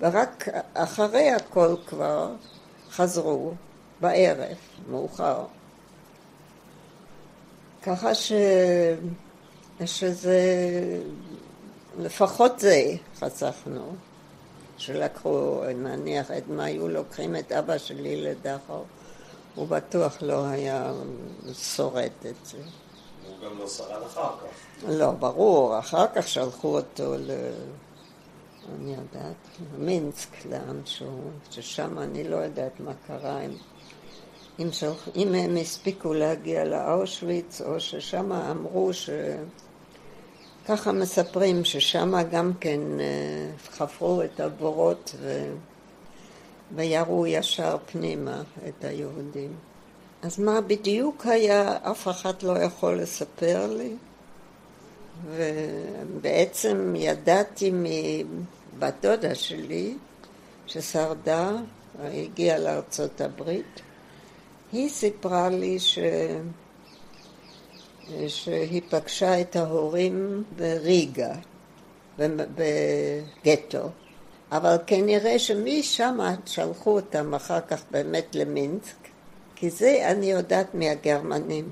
ורק 0.00 0.48
אחרי 0.74 1.30
הכל 1.30 1.74
כבר 1.86 2.34
חזרו 2.90 3.52
בערב, 4.00 4.56
מאוחר. 4.90 5.44
ככה 7.82 8.14
ש... 8.14 8.32
שזה, 9.84 10.40
לפחות 11.98 12.60
זה 12.60 12.82
חסכנו. 13.18 13.94
שלקחו, 14.82 15.62
נניח, 15.74 16.30
את 16.30 16.48
מה 16.48 16.64
היו 16.64 16.88
לוקחים 16.88 17.36
את 17.36 17.52
אבא 17.52 17.78
שלי 17.78 18.22
לדחו, 18.22 18.82
הוא 19.54 19.68
בטוח 19.68 20.18
לא 20.22 20.44
היה 20.46 20.92
שורד 21.52 22.10
את 22.30 22.46
זה. 22.46 22.58
הוא 22.58 23.36
גם 23.44 23.58
לא 23.58 23.68
שרד 23.68 24.02
אחר 24.02 24.30
כך. 24.38 24.88
לא, 24.88 25.10
ברור, 25.10 25.78
אחר 25.78 26.06
כך 26.14 26.28
שלחו 26.28 26.78
אותו 26.78 27.14
ל... 27.18 27.30
אני 28.74 28.90
יודעת, 28.90 29.68
מינסק, 29.78 30.46
לאנשהו, 30.46 31.20
ששם 31.50 31.98
אני 31.98 32.24
לא 32.24 32.36
יודעת 32.36 32.80
מה 32.80 32.92
קרה, 33.06 33.40
אם, 33.40 33.50
אם, 34.58 34.72
שלח, 34.72 35.08
אם 35.16 35.34
הם 35.34 35.56
הספיקו 35.56 36.14
להגיע 36.14 36.64
לאושוויץ, 36.64 37.60
או 37.60 37.80
ששם 37.80 38.32
אמרו 38.32 38.92
ש... 38.92 39.10
ככה 40.68 40.92
מספרים 40.92 41.64
ששם 41.64 42.14
גם 42.30 42.52
כן 42.60 42.80
אה, 43.00 43.06
חפרו 43.76 44.22
את 44.22 44.40
הבורות 44.40 45.14
ו... 45.20 45.52
וירו 46.74 47.26
ישר 47.26 47.76
פנימה 47.92 48.42
את 48.68 48.84
היהודים. 48.84 49.52
אז 50.22 50.38
מה 50.38 50.60
בדיוק 50.60 51.26
היה, 51.26 51.76
אף 51.82 52.08
אחד 52.08 52.42
לא 52.42 52.58
יכול 52.58 53.00
לספר 53.00 53.66
לי. 53.76 53.94
ובעצם 55.30 56.94
ידעתי 56.96 57.72
מבת 57.74 58.94
דודה 59.02 59.34
שלי, 59.34 59.94
ששרדה, 60.66 61.50
הגיעה 62.04 62.58
לארצות 62.58 63.20
הברית, 63.20 63.80
היא 64.72 64.88
סיפרה 64.88 65.48
לי 65.48 65.78
ש... 65.80 65.98
שהיא 68.28 68.82
פגשה 68.88 69.40
את 69.40 69.56
ההורים 69.56 70.44
בריגה, 70.56 71.34
בגטו. 72.18 73.88
אבל 74.52 74.76
כנראה 74.86 75.38
שמשם 75.38 76.18
שלחו 76.46 76.90
אותם 76.90 77.34
אחר 77.34 77.60
כך 77.60 77.82
באמת 77.90 78.34
למינסק, 78.34 78.96
כי 79.56 79.70
זה 79.70 80.10
אני 80.10 80.26
יודעת 80.26 80.74
מהגרמנים. 80.74 81.70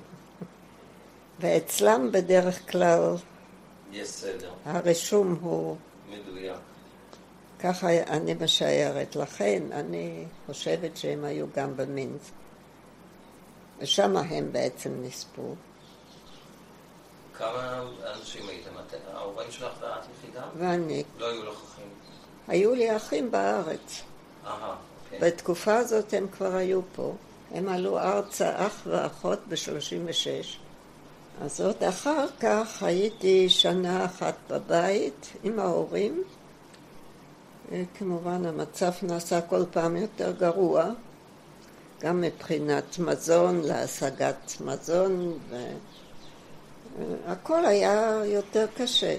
ואצלם 1.40 2.12
בדרך 2.12 2.70
כלל 2.70 3.14
יש 3.92 4.08
סדר. 4.08 4.50
הרישום 4.64 5.38
הוא... 5.40 5.76
מדויק. 6.10 6.56
ככה 7.58 7.88
אני 7.90 8.34
משערת. 8.40 9.16
לכן 9.16 9.62
אני 9.72 10.24
חושבת 10.46 10.96
שהם 10.96 11.24
היו 11.24 11.46
גם 11.56 11.76
במינסק. 11.76 12.32
ושם 13.78 14.16
הם 14.16 14.52
בעצם 14.52 14.90
נספו. 15.02 15.54
כמה 17.40 17.82
אנשים 18.16 18.48
הייתם? 18.48 18.70
ההורים 19.14 19.50
שלך 19.50 19.72
ואת 19.80 20.04
יחידה? 20.18 20.42
ואני. 20.58 21.02
לא 21.18 21.30
היו 21.30 21.44
לך 21.44 21.62
אחים? 21.64 21.88
היו 22.48 22.74
לי 22.74 22.96
אחים 22.96 23.30
בארץ. 23.30 24.02
אהה, 24.46 24.74
אוקיי. 25.04 25.18
בתקופה 25.20 25.76
הזאת 25.76 26.14
הם 26.14 26.26
כבר 26.28 26.54
היו 26.54 26.80
פה. 26.96 27.14
הם 27.54 27.68
עלו 27.68 27.98
ארצה 27.98 28.66
אח 28.66 28.82
ואחות 28.86 29.38
ב-36. 29.48 30.58
אז 31.42 31.60
עוד 31.60 31.84
אחר 31.84 32.26
כך 32.40 32.82
הייתי 32.82 33.48
שנה 33.48 34.04
אחת 34.04 34.34
בבית 34.50 35.32
עם 35.44 35.58
ההורים. 35.58 36.24
כמובן 37.98 38.46
המצב 38.46 38.92
נעשה 39.02 39.40
כל 39.40 39.64
פעם 39.70 39.96
יותר 39.96 40.32
גרוע, 40.32 40.84
גם 42.00 42.20
מבחינת 42.20 42.98
מזון, 42.98 43.60
להשגת 43.60 44.52
מזון, 44.60 45.38
הכל 47.26 47.66
היה 47.66 48.22
יותר 48.24 48.66
קשה. 48.76 49.16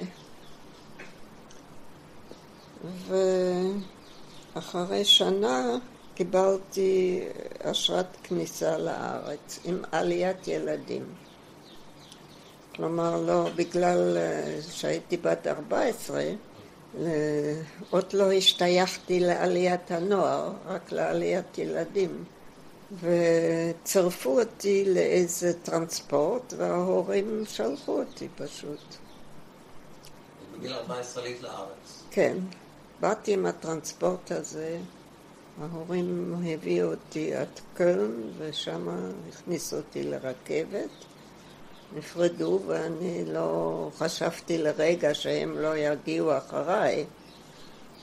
ואחרי 4.56 5.06
שנה 5.06 5.78
קיבלתי 6.16 7.24
אשרת 7.64 8.18
כניסה 8.24 8.78
לארץ 8.78 9.60
עם 9.66 9.84
עליית 9.92 10.48
ילדים. 10.48 11.04
כלומר, 12.76 13.22
לא 13.22 13.50
בגלל 13.56 14.18
שהייתי 14.72 15.18
בת 15.18 15.48
14, 15.48 16.24
עוד 17.90 18.14
לא 18.14 18.32
השתייכתי 18.32 19.20
לעליית 19.20 19.92
הנוער, 19.92 20.52
רק 20.68 20.92
לעליית 20.92 21.58
ילדים. 21.58 22.24
וצרפו 23.00 24.40
אותי 24.40 24.94
לאיזה 24.94 25.54
טרנספורט, 25.64 26.54
וההורים 26.58 27.44
שלחו 27.48 28.00
אותי 28.00 28.28
פשוט. 28.36 28.96
בגיל 30.58 30.74
14 30.74 31.24
עלית 31.24 31.42
לארץ. 31.42 32.04
כן. 32.12 32.38
באתי 33.00 33.34
עם 33.34 33.46
הטרנספורט 33.46 34.32
הזה, 34.32 34.78
ההורים 35.62 36.36
הביאו 36.46 36.92
אותי 36.92 37.36
עד 37.36 37.60
קöln 37.78 38.12
ושם 38.38 38.88
הכניסו 39.30 39.78
אותי 39.78 40.04
לרכבת. 40.04 40.90
נפרדו 41.96 42.60
ואני 42.68 43.26
לא 43.26 43.90
חשבתי 43.98 44.58
לרגע 44.58 45.14
שהם 45.14 45.58
לא 45.58 45.78
יגיעו 45.78 46.38
אחריי, 46.38 47.06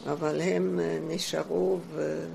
אבל 0.07 0.41
הם 0.41 0.81
אה, 0.81 0.99
נשארו 1.09 1.79
ו... 1.93 2.27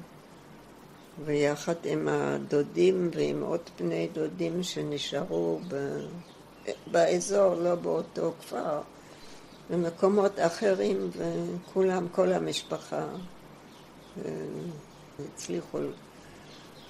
ויחד 1.25 1.75
עם 1.83 2.07
הדודים 2.07 3.09
ועם 3.15 3.41
עוד 3.43 3.59
בני 3.79 4.07
דודים 4.13 4.63
שנשארו 4.63 5.59
ב... 5.67 5.97
באזור, 6.91 7.55
לא 7.55 7.75
באותו 7.75 8.33
כפר, 8.41 8.81
במקומות 9.69 10.31
אחרים, 10.39 11.09
וכולם, 11.17 12.07
כל 12.11 12.31
המשפחה, 12.33 13.05
אה, 14.25 14.31
הצליחו 15.35 15.77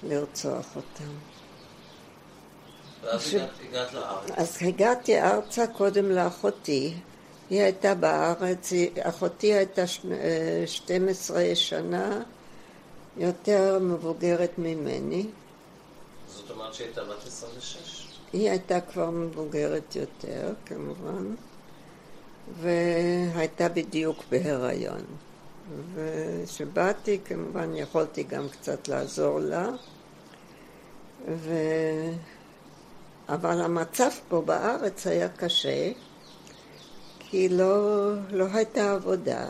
לרצוח 0.02 0.76
אותם. 0.76 1.10
ואז 3.02 3.22
ש- 3.22 3.34
הגעת- 3.34 3.92
לארץ. 3.94 4.30
אז 4.36 4.58
הגעתי 4.60 5.20
ארצה 5.22 5.66
קודם 5.66 6.10
לאחותי, 6.10 6.94
היא 7.50 7.62
הייתה 7.62 7.94
בארץ, 7.94 8.70
אחותי 9.00 9.52
הייתה 9.54 9.86
ש- 9.86 10.00
אה, 10.12 10.62
12 10.66 11.42
שנה 11.54 12.22
יותר 13.16 13.78
מבוגרת 13.82 14.50
ממני, 14.58 15.26
זאת 16.28 16.50
אומרת 16.50 16.74
שהיא 16.74 16.86
הייתה 16.86 17.04
בת 17.04 17.26
26. 17.26 18.06
היא 18.32 18.50
הייתה 18.50 18.80
כבר 18.80 19.10
מבוגרת 19.10 19.96
יותר 19.96 20.52
כמובן, 20.66 21.34
והייתה 22.60 23.68
בדיוק 23.68 24.24
בהיריון. 24.30 25.04
וכשבאתי 25.94 27.18
כמובן 27.24 27.76
יכולתי 27.76 28.22
גם 28.22 28.48
קצת 28.48 28.88
לעזור 28.88 29.40
לה, 29.40 29.68
ו... 31.28 31.52
אבל 33.28 33.60
המצב 33.60 34.10
פה 34.28 34.40
בארץ 34.40 35.06
היה 35.06 35.28
קשה, 35.28 35.92
כי 37.18 37.48
לא, 37.48 38.10
לא 38.30 38.46
הייתה 38.52 38.92
עבודה. 38.92 39.46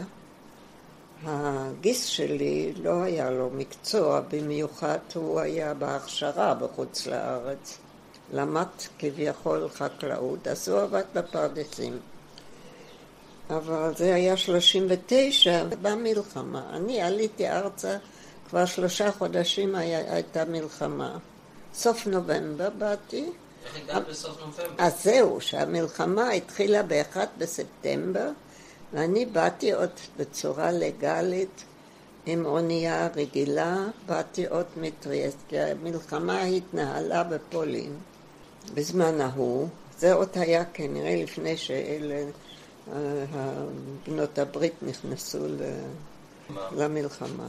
הגיס 1.26 2.04
שלי 2.04 2.72
לא 2.82 3.02
היה 3.02 3.30
לו 3.30 3.50
מקצוע, 3.50 4.20
במיוחד 4.32 4.98
הוא 5.14 5.40
היה 5.40 5.74
בהכשרה 5.74 6.54
בחוץ 6.54 7.06
לארץ. 7.06 7.78
למד 8.32 8.66
כביכול 8.98 9.68
חקלאות, 9.68 10.48
אז 10.48 10.68
הוא 10.68 10.80
עבד 10.80 11.02
בפרדסים. 11.14 11.98
אבל 13.50 13.92
זה 13.96 14.14
היה 14.14 14.36
39 14.36 15.64
במלחמה. 15.82 16.62
אני 16.72 17.02
עליתי 17.02 17.48
ארצה, 17.48 17.96
כבר 18.48 18.64
שלושה 18.64 19.12
חודשים 19.12 19.74
היה, 19.74 20.14
הייתה 20.14 20.44
מלחמה. 20.44 21.18
סוף 21.74 22.06
נובמבר 22.06 22.70
באתי, 22.78 23.30
איך 23.64 23.76
הגעת 23.76 24.08
בסוף 24.08 24.40
נובמבר? 24.40 24.84
אז 24.84 25.02
זהו, 25.02 25.40
שהמלחמה 25.40 26.30
התחילה 26.30 26.82
ב-1 26.82 27.16
בספטמבר, 27.38 28.30
ואני 28.94 29.26
באתי 29.26 29.72
עוד 29.72 29.90
בצורה 30.16 30.72
לגלית 30.72 31.64
עם 32.26 32.46
אונייה 32.46 33.08
רגילה, 33.16 33.86
באתי 34.06 34.46
עוד 34.46 34.66
מטריאסט, 34.76 35.38
כי 35.48 35.58
המלחמה 35.58 36.42
התנהלה 36.42 37.24
בפולין 37.24 37.96
בזמן 38.74 39.20
ההוא. 39.20 39.68
זה 39.98 40.12
עוד 40.12 40.28
היה 40.34 40.64
כנראה 40.64 41.16
לפני 41.22 41.56
שאלה, 41.56 42.24
אה, 42.92 43.24
בנות 44.06 44.38
הברית 44.38 44.74
נכנסו? 44.82 45.38
למלחמה. 46.76 47.48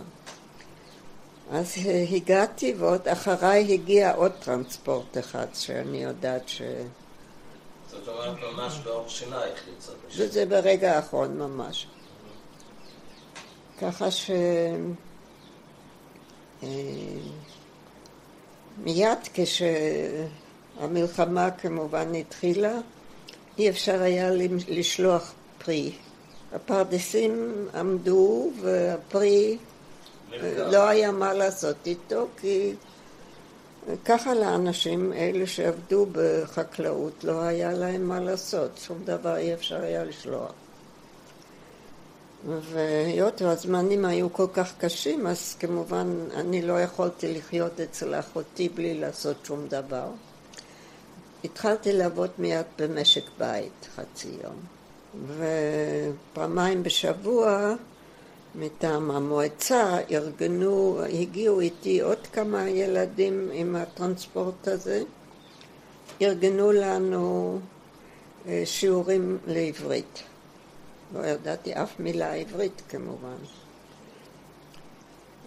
אז 1.51 1.73
הגעתי 2.11 2.73
ועוד 2.77 3.07
אחריי 3.07 3.73
הגיע 3.73 4.15
עוד 4.15 4.31
טרנספורט 4.31 5.17
אחד 5.17 5.45
שאני 5.53 6.03
יודעת 6.03 6.49
ש... 6.49 6.61
זאת 8.05 8.13
אומרת, 8.15 8.37
ממש 8.53 8.79
באור 8.83 9.09
שינייך 9.09 9.67
יצאת 9.77 9.95
משם. 10.07 10.23
וזה 10.23 10.45
ברגע 10.45 10.95
האחרון 10.95 11.37
ממש. 11.37 11.87
ככה 13.81 14.11
ש... 14.11 14.31
אה, 16.63 16.67
מיד 18.83 19.17
כשהמלחמה 20.77 21.51
כמובן 21.51 22.15
התחילה, 22.15 22.73
אי 23.57 23.69
אפשר 23.69 24.01
היה 24.01 24.29
לשלוח 24.67 25.33
פרי. 25.57 25.91
הפרדסים 26.53 27.67
עמדו 27.75 28.51
והפרי 28.61 29.57
לא 30.71 30.87
היה 30.87 31.11
מה 31.11 31.33
לעשות 31.33 31.75
איתו, 31.85 32.27
כי 32.41 32.73
ככה 34.05 34.33
לאנשים, 34.33 35.13
אלה 35.13 35.47
שעבדו 35.47 36.05
בחקלאות, 36.11 37.23
לא 37.23 37.41
היה 37.41 37.73
להם 37.73 38.07
מה 38.07 38.19
לעשות, 38.19 38.71
שום 38.77 38.97
דבר 39.03 39.37
אי 39.37 39.53
אפשר 39.53 39.81
היה 39.81 40.03
לשלוח. 40.03 40.51
והיות 42.45 43.41
והזמנים 43.41 44.05
היו 44.05 44.33
כל 44.33 44.47
כך 44.53 44.73
קשים, 44.77 45.27
אז 45.27 45.55
כמובן 45.59 46.07
אני 46.33 46.61
לא 46.61 46.81
יכולתי 46.81 47.33
לחיות 47.33 47.79
אצל 47.79 48.19
אחותי 48.19 48.69
בלי 48.69 48.93
לעשות 48.93 49.35
שום 49.43 49.67
דבר. 49.67 50.07
התחלתי 51.43 51.93
לעבוד 51.93 52.29
מיד 52.37 52.65
במשק 52.79 53.23
בית 53.37 53.87
חצי 53.95 54.29
יום, 54.43 54.55
ופעמיים 56.33 56.83
בשבוע 56.83 57.73
מטעם 58.59 59.11
המועצה 59.11 59.97
ארגנו, 60.11 61.01
הגיעו 61.13 61.59
איתי 61.59 62.01
עוד 62.01 62.27
כמה 62.33 62.69
ילדים 62.69 63.49
עם 63.53 63.75
הטרנספורט 63.75 64.67
הזה, 64.67 65.03
ארגנו 66.21 66.71
לנו 66.71 67.59
אה, 68.47 68.61
שיעורים 68.65 69.37
לעברית. 69.47 70.23
לא 71.13 71.25
ידעתי 71.25 71.73
אף 71.73 71.99
מילה 71.99 72.33
עברית 72.33 72.81
כמובן. 72.89 73.35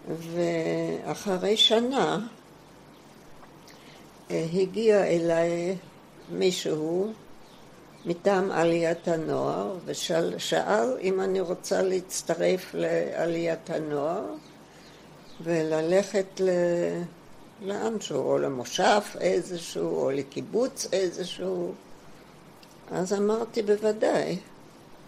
ואחרי 0.08 1.56
שנה 1.56 2.26
אה, 4.30 4.46
הגיע 4.54 5.04
אליי 5.04 5.76
מישהו 6.30 7.12
מטעם 8.06 8.50
עליית 8.50 9.08
הנוער 9.08 9.74
ושאל 9.84 10.34
אם 11.00 11.20
אני 11.20 11.40
רוצה 11.40 11.82
להצטרף 11.82 12.74
לעליית 12.74 13.70
הנוער 13.70 14.24
וללכת 15.42 16.40
ל... 16.40 16.48
לאנשהו, 17.62 18.30
או 18.30 18.38
למושב 18.38 19.00
איזשהו, 19.20 20.02
או 20.02 20.10
לקיבוץ 20.10 20.86
איזשהו. 20.92 21.72
אז 22.90 23.12
אמרתי 23.12 23.62
בוודאי, 23.62 24.38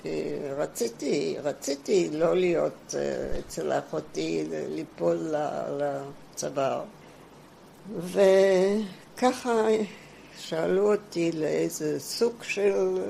כי 0.03 0.35
רציתי, 0.57 1.37
רציתי 1.43 2.11
לא 2.13 2.37
להיות 2.37 2.95
אה, 2.95 3.39
אצל 3.39 3.73
אחותי, 3.73 4.45
ליפול 4.51 5.35
לצוואר. 5.79 6.83
וככה 8.01 9.67
שאלו 10.41 10.93
אותי 10.93 11.33
לאיזה 11.33 12.01
סוג 12.01 12.43
של 12.43 13.03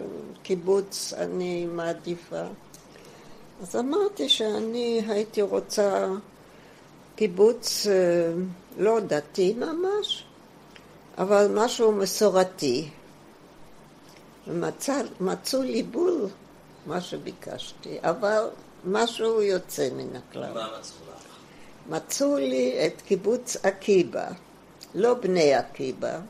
קיבוץ 0.43 1.13
אני 1.17 1.67
מעדיפה. 1.67 2.43
אז 3.63 3.77
אמרתי 3.77 4.29
שאני 4.29 5.03
הייתי 5.09 5.43
רוצה 5.43 6.07
קיבוץ 7.17 7.87
אה, 7.87 8.33
לא 8.79 9.01
דתי 9.01 9.55
ממש, 9.55 10.25
אבל 11.19 11.51
משהו 11.55 11.93
מסורתי. 11.93 12.89
ומצא, 14.49 15.03
מצאו 15.21 15.63
לי 15.63 15.83
בול 15.83 16.27
מה 16.87 17.01
שביקשתי, 17.01 17.99
אבל 18.03 18.49
משהו 18.85 19.43
יוצא 19.43 19.89
מן 19.97 20.17
הכלל. 20.17 20.53
מה 20.55 20.69
מצאו 20.79 20.97
לך? 21.09 21.25
מצאו 21.89 22.37
לי 22.37 22.87
את 22.87 23.01
קיבוץ 23.01 23.57
עקיבא, 23.63 24.29
לא 24.95 25.15
בני 25.15 25.55
עקיבא. 25.55 26.21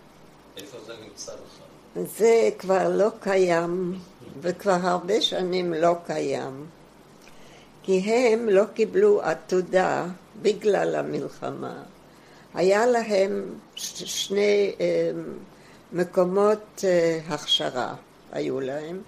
זה 1.94 2.49
כבר 2.59 2.88
לא 2.88 3.09
קיים, 3.20 3.99
וכבר 4.40 4.77
הרבה 4.83 5.20
שנים 5.20 5.75
לא 5.75 5.94
קיים. 6.07 6.66
כי 7.83 7.99
הם 7.99 8.49
לא 8.49 8.64
קיבלו 8.75 9.23
עתודה 9.23 10.07
בגלל 10.42 10.94
המלחמה. 10.96 11.83
היה 12.55 12.87
להם 12.87 13.55
שני 13.77 14.73
אה, 14.81 15.11
מקומות 15.92 16.85
אה, 16.85 17.20
הכשרה, 17.29 17.94
היו 18.33 18.61
להם. 18.61 19.01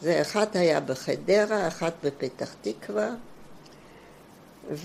זה 0.00 0.20
אחד 0.20 0.46
היה 0.56 0.80
בחדרה, 0.80 1.68
אחד 1.68 1.90
בפתח 2.04 2.54
תקווה, 2.62 3.10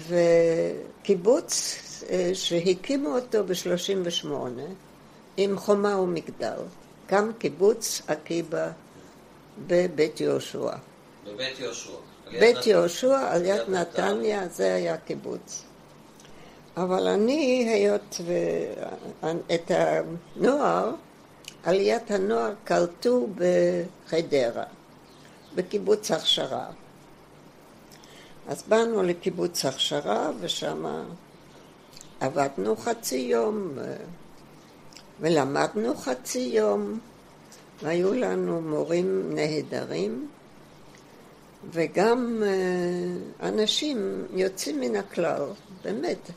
וקיבוץ 0.07 1.77
אה, 2.09 2.31
שהקימו 2.33 3.15
אותו 3.15 3.43
ב-38 3.43 4.27
עם 5.37 5.57
חומה 5.57 5.97
ומגדל, 5.97 6.57
גם 7.09 7.31
קיבוץ 7.37 8.01
עקיבא 8.07 8.69
בבית 9.67 10.21
יהושע. 10.21 10.71
בבית 11.27 11.59
יהושע. 11.59 11.91
בית 12.31 12.67
יהושע 12.67 13.19
על 13.31 13.45
יד 13.45 13.69
נתניה, 13.69 14.47
זה 14.47 14.73
היה 14.75 14.97
קיבוץ. 14.97 15.63
אבל 16.77 17.07
אני, 17.07 17.69
היות 17.69 18.21
ואת 19.21 19.71
הנוער, 19.71 20.91
עליית 21.63 22.11
הנוער 22.11 22.53
קלטו 22.63 23.27
בחדרה, 23.35 24.63
בקיבוץ 25.55 26.11
הכשרה. 26.11 26.65
אז 28.47 28.63
באנו 28.67 29.03
לקיבוץ 29.03 29.65
הכשרה, 29.65 30.31
ושם 30.39 30.85
עבדנו 32.19 32.75
חצי 32.75 33.15
יום, 33.15 33.77
ולמדנו 35.21 35.95
חצי 35.95 36.39
יום, 36.39 36.99
והיו 37.83 38.13
לנו 38.13 38.61
מורים 38.61 39.35
נהדרים, 39.35 40.27
וגם 41.71 42.43
אה, 42.45 43.47
אנשים 43.49 44.25
יוצאים 44.33 44.79
מן 44.79 44.95
הכלל, 44.95 45.41
באמת. 45.83 46.29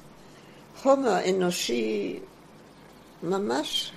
חומר 0.83 1.31
אנושי 1.31 2.19
ממש, 3.23 3.93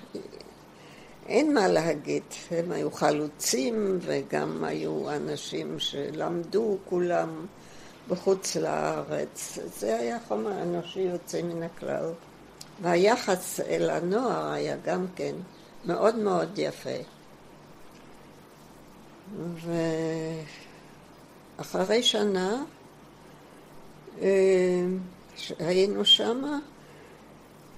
אין 1.27 1.53
מה 1.53 1.67
להגיד. 1.67 2.23
הם 2.51 2.71
היו 2.71 2.91
חלוצים 2.91 3.99
וגם 4.01 4.63
היו 4.63 5.09
אנשים 5.09 5.79
שלמדו 5.79 6.77
כולם 6.85 7.45
בחוץ 8.07 8.55
לארץ. 8.55 9.57
זה 9.79 9.97
היה 9.99 10.17
חומר 10.27 10.61
אנושי 10.61 10.99
יוצא 10.99 11.41
מן 11.41 11.63
הכלל. 11.63 12.11
והיחס 12.81 13.59
אל 13.59 13.89
הנוער 13.89 14.51
היה 14.51 14.75
גם 14.85 15.05
כן 15.15 15.35
מאוד 15.85 16.15
מאוד 16.15 16.49
יפה. 16.57 16.89
ואחרי 21.57 22.03
שנה 22.03 22.63
אה, 24.21 24.85
היינו 25.59 26.05
שמה, 26.05 26.59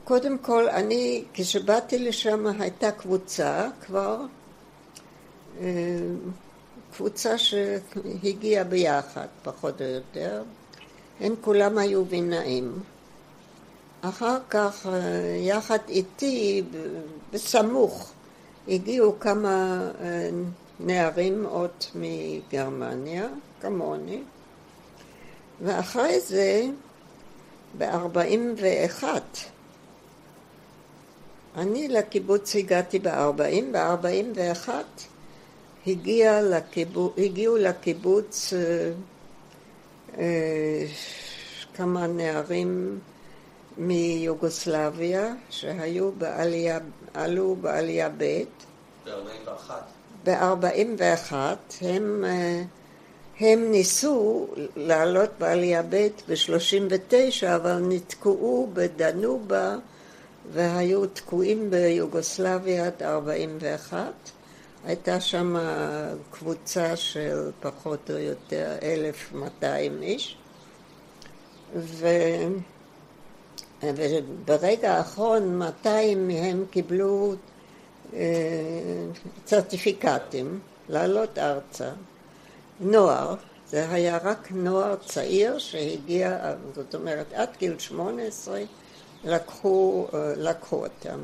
קודם 0.04 0.38
כל 0.38 0.70
אני, 0.70 1.24
כשבאתי 1.34 2.00
לשם 2.00 2.46
הייתה 2.60 2.92
קבוצה 2.92 3.68
כבר, 3.86 4.18
אה, 5.60 5.66
קבוצה 6.96 7.38
שהגיעה 7.38 8.64
ביחד, 8.64 9.28
פחות 9.44 9.82
או 9.82 9.86
יותר. 9.86 10.44
הם 11.20 11.36
כולם 11.42 11.78
היו 11.78 12.08
וינאים. 12.08 12.80
אחר 14.02 14.38
כך, 14.50 14.88
אה, 14.88 15.38
יחד 15.40 15.78
איתי, 15.90 16.64
בסמוך, 17.34 18.12
הגיעו 18.68 19.20
כמה 19.20 19.82
אה, 20.02 20.30
נערים 20.80 21.46
עוד 21.46 21.72
מגרמניה, 21.96 23.28
כמוני, 23.62 24.22
ואחרי 25.62 26.20
זה, 26.20 26.66
ב-41, 27.78 29.04
אני 31.56 31.88
לקיבוץ 31.88 32.56
הגעתי 32.56 33.00
ב-40, 33.00 33.64
ב-41 33.72 34.70
הגיע 35.88 36.42
לקיבוץ, 36.42 37.14
הגיעו 37.18 37.58
לקיבוץ 37.58 38.54
אה, 38.54 38.92
אה, 40.18 40.86
כמה 41.74 42.08
נערים 42.08 43.00
מיוגוסלביה 43.78 45.34
שהיו 45.50 46.12
בעלייה, 46.12 46.80
עלו 47.14 47.56
בעלייה 47.62 48.10
ב' 48.18 48.44
ב-41. 49.06 49.72
ב-41 50.24 51.34
הם, 51.82 52.26
אה, 52.28 52.64
הם 53.40 53.72
ניסו 53.72 54.48
לעלות 54.76 55.30
בעלייה 55.40 55.84
ב' 55.90 56.08
ב-39 56.30 57.48
אבל 57.56 57.84
נתקעו 57.88 58.70
בדנובה 58.74 59.76
והיו 60.54 61.08
תקועים 61.08 61.70
ביוגוסלביה 61.70 62.86
עד 62.86 63.04
41 63.04 63.98
הייתה 64.86 65.20
שם 65.20 65.56
קבוצה 66.32 66.96
של 66.96 67.52
פחות 67.60 68.12
או 68.12 68.18
יותר 68.18 68.76
1,200 68.84 70.02
איש. 70.02 70.38
ו... 71.76 72.08
וברגע 73.84 74.98
האחרון 74.98 75.58
200 75.58 76.28
מהם 76.28 76.66
קיבלו 76.72 77.34
אה, 78.14 78.20
צרטיפיקטים 79.46 80.60
לעלות 80.90 81.38
ארצה. 81.38 81.90
נוער, 82.80 83.36
זה 83.70 83.90
היה 83.90 84.18
רק 84.24 84.52
נוער 84.52 84.96
צעיר 84.96 85.58
שהגיע, 85.58 86.54
זאת 86.76 86.96
אומרת 86.96 87.34
עד 87.34 87.50
גיל 87.60 87.80
18 87.80 88.62
לקחו, 89.24 90.08
אה, 90.14 90.34
לקחו 90.38 90.76
אותם. 90.76 91.20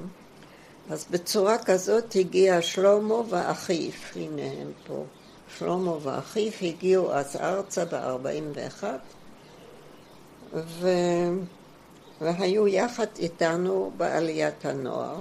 אז 0.89 1.05
בצורה 1.11 1.57
כזאת 1.57 2.15
הגיע 2.15 2.61
שלמה 2.61 3.21
ואחיו, 3.29 3.91
הנה 4.15 4.41
הם 4.61 4.71
פה. 4.87 5.03
שלמה 5.57 5.91
ואחיו 6.01 6.51
הגיעו 6.61 7.13
אז 7.13 7.35
ארצה 7.35 7.85
ב-41 7.85 8.83
ו... 10.53 10.87
והיו 12.21 12.67
יחד 12.67 13.08
איתנו 13.19 13.91
בעליית 13.97 14.65
הנוער. 14.65 15.15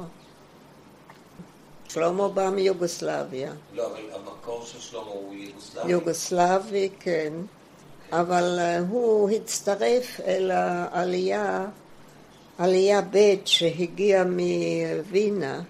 שלמה 1.89 2.29
בא 2.29 2.51
מיוגוסלביה. 2.51 3.53
לא, 3.75 3.87
אבל 3.87 4.01
המקור 4.13 4.65
של 4.65 4.81
שלמה 4.81 5.05
הוא 5.05 5.35
יוגוסלבי? 5.35 5.93
יוגוסלבי, 5.93 6.89
כן. 7.01 7.33
אבל 8.13 8.59
uh, 8.59 8.91
הוא 8.91 9.31
הצטרף 9.31 10.21
אל 10.27 10.51
העלייה 10.51 11.67
עלייה 12.59 13.01
ב' 13.11 13.35
שהגיעה 13.45 14.25
מווינה, 14.25 15.61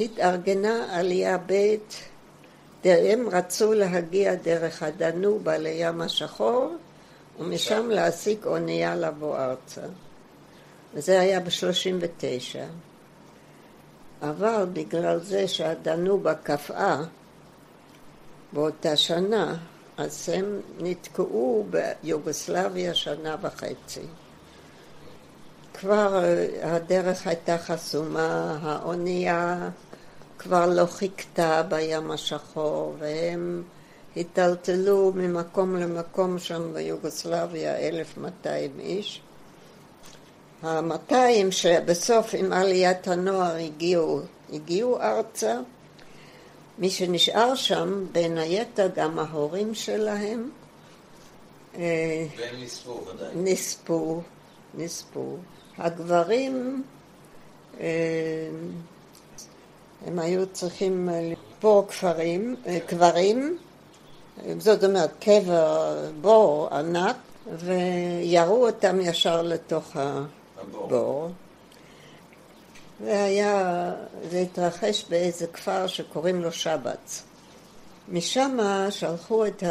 התארגנה 0.00 0.98
עלייה 0.98 1.38
ב', 1.46 1.76
הם 2.84 3.28
רצו 3.32 3.72
להגיע 3.72 4.34
דרך 4.34 4.82
הדנובה 4.82 5.58
לים 5.58 6.00
השחור, 6.00 6.72
ומשם 7.40 7.88
להשיג 7.90 8.46
אונייה 8.46 8.96
לבוא 8.96 9.38
ארצה. 9.38 9.86
וזה 10.94 11.20
היה 11.20 11.40
ב-39. 11.40 12.58
אבל 14.22 14.66
בגלל 14.72 15.20
זה 15.20 15.48
שהדנובה 15.48 16.34
קפאה 16.34 17.02
באותה 18.52 18.96
שנה, 18.96 19.56
אז 19.96 20.28
הם 20.34 20.60
נתקעו 20.78 21.66
ביוגוסלביה 21.70 22.94
שנה 22.94 23.36
וחצי. 23.42 24.02
כבר 25.74 26.24
אה, 26.24 26.76
הדרך 26.76 27.26
הייתה 27.26 27.58
חסומה, 27.58 28.58
האונייה 28.62 29.68
כבר 30.38 30.66
לא 30.66 30.86
חיכתה 30.86 31.62
בים 31.62 32.10
השחור, 32.10 32.94
והם 32.98 33.62
היטלטלו 34.14 35.12
ממקום 35.14 35.76
למקום 35.76 36.38
שם 36.38 36.74
ביוגוסלביה, 36.74 37.78
1,200 37.78 38.70
איש. 38.80 39.20
ה-200 40.62 41.50
שבסוף 41.50 42.34
עם 42.34 42.52
עליית 42.52 43.08
הנוער 43.08 43.56
הגיעו, 43.56 44.20
הגיעו 44.52 45.00
ארצה. 45.00 45.60
מי 46.78 46.90
שנשאר 46.90 47.54
שם, 47.54 48.06
בין 48.12 48.38
היתר 48.38 48.88
גם 48.94 49.18
ההורים 49.18 49.74
שלהם. 49.74 50.50
אה, 51.78 52.26
והם 52.36 52.62
נספו 52.62 53.00
ודאי. 53.06 53.28
נספו, 53.34 54.22
נספו. 54.74 55.36
הגברים, 55.78 56.82
אה, 57.80 57.86
הם 60.06 60.18
היו 60.18 60.46
צריכים 60.46 61.08
לקבור 61.22 61.88
כפרים, 61.88 62.56
אה, 62.66 62.78
קברים, 62.86 63.58
זאת 64.58 64.84
אומרת 64.84 65.10
קבר 65.20 65.96
בור 66.20 66.68
ענק, 66.72 67.16
וירו 67.56 68.66
אותם 68.66 69.00
ישר 69.00 69.42
לתוך 69.42 69.96
הבור. 70.56 71.30
והיה, 73.04 73.92
זה 74.30 74.38
התרחש 74.38 75.04
באיזה 75.08 75.46
כפר 75.46 75.86
שקוראים 75.86 76.42
לו 76.42 76.52
שבץ. 76.52 77.22
משם 78.08 78.58
שלחו 78.90 79.46
את 79.46 79.62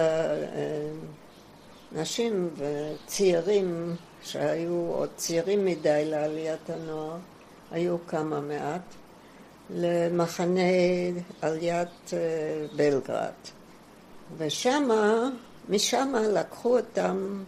הנשים 1.91 2.49
וצעירים 2.57 3.95
שהיו 4.23 4.73
עוד 4.73 5.09
צעירים 5.15 5.65
מדי 5.65 6.05
לעליית 6.05 6.69
הנוער, 6.69 7.17
היו 7.71 7.97
כמה 8.07 8.39
מעט, 8.41 8.81
למחנה 9.69 10.61
על 11.41 11.57
יד 11.61 11.87
אה, 12.13 12.17
בלגרד. 12.75 13.31
ושמה, 14.37 15.29
משמה 15.69 16.21
לקחו 16.21 16.77
אותם 16.77 17.43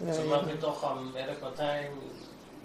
זאת 0.00 0.18
אומרת, 0.24 0.46
מתוך 0.46 0.84
ה-1200 0.84 1.62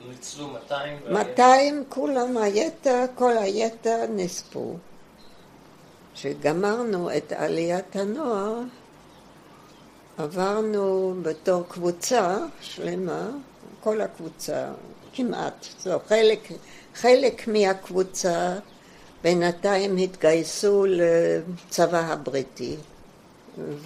ניצלו 0.09 0.47
200? 0.47 0.97
200, 1.11 1.83
כולם 1.89 2.37
היתר, 2.37 3.05
כל 3.15 3.37
היתר 3.37 4.05
נספו. 4.09 4.75
כשגמרנו 6.13 7.17
את 7.17 7.31
עליית 7.31 7.95
הנוער, 7.95 8.59
עברנו 10.17 11.13
בתור 11.21 11.63
קבוצה 11.67 12.37
שלמה, 12.61 13.27
כל 13.79 14.01
הקבוצה, 14.01 14.67
כמעט, 15.13 15.65
זו 15.79 15.99
חלק, 16.07 16.51
חלק 16.95 17.47
מהקבוצה 17.47 18.55
בינתיים 19.23 19.97
התגייסו 19.97 20.85
לצבא 20.87 21.99
הבריטי 21.99 22.75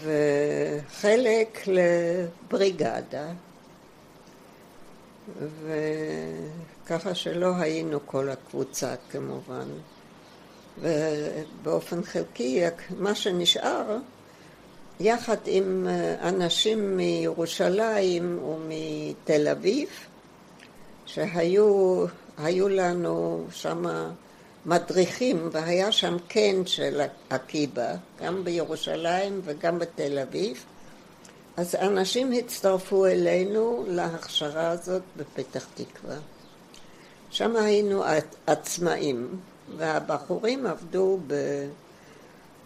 וחלק 0.04 1.60
לבריגדה 1.68 3.28
וככה 6.86 7.16
שלא 7.16 7.56
היינו 7.60 8.00
כל 8.06 8.30
הקבוצה 8.30 8.94
כמובן. 9.12 9.68
ובאופן 10.82 12.04
חלקי 12.04 12.64
מה 12.98 13.16
שנשאר 13.16 13.98
יחד 15.00 15.38
עם 15.46 15.88
אנשים 16.22 16.98
מירושלים 16.98 18.44
ומתל 18.44 19.48
אביב 19.48 19.90
שהיו 21.06 22.06
לנו 22.70 23.46
שמה 23.52 24.12
מדריכים, 24.66 25.50
והיה 25.52 25.92
שם 25.92 26.18
קן 26.28 26.66
של 26.66 27.02
עקיבא, 27.30 27.96
גם 28.22 28.44
בירושלים 28.44 29.42
וגם 29.44 29.80
בתל 29.80 30.20
אביב. 30.20 30.66
אז 31.58 31.76
אנשים 31.76 32.32
הצטרפו 32.32 33.06
אלינו 33.06 33.84
להכשרה 33.88 34.70
הזאת 34.70 35.02
בפתח 35.18 35.68
תקווה. 35.74 36.16
שם 37.32 37.56
היינו 37.56 38.04
עצמאים, 38.48 39.40
והבחורים 39.78 40.66
עבדו 40.66 41.20
ב... 41.28 41.34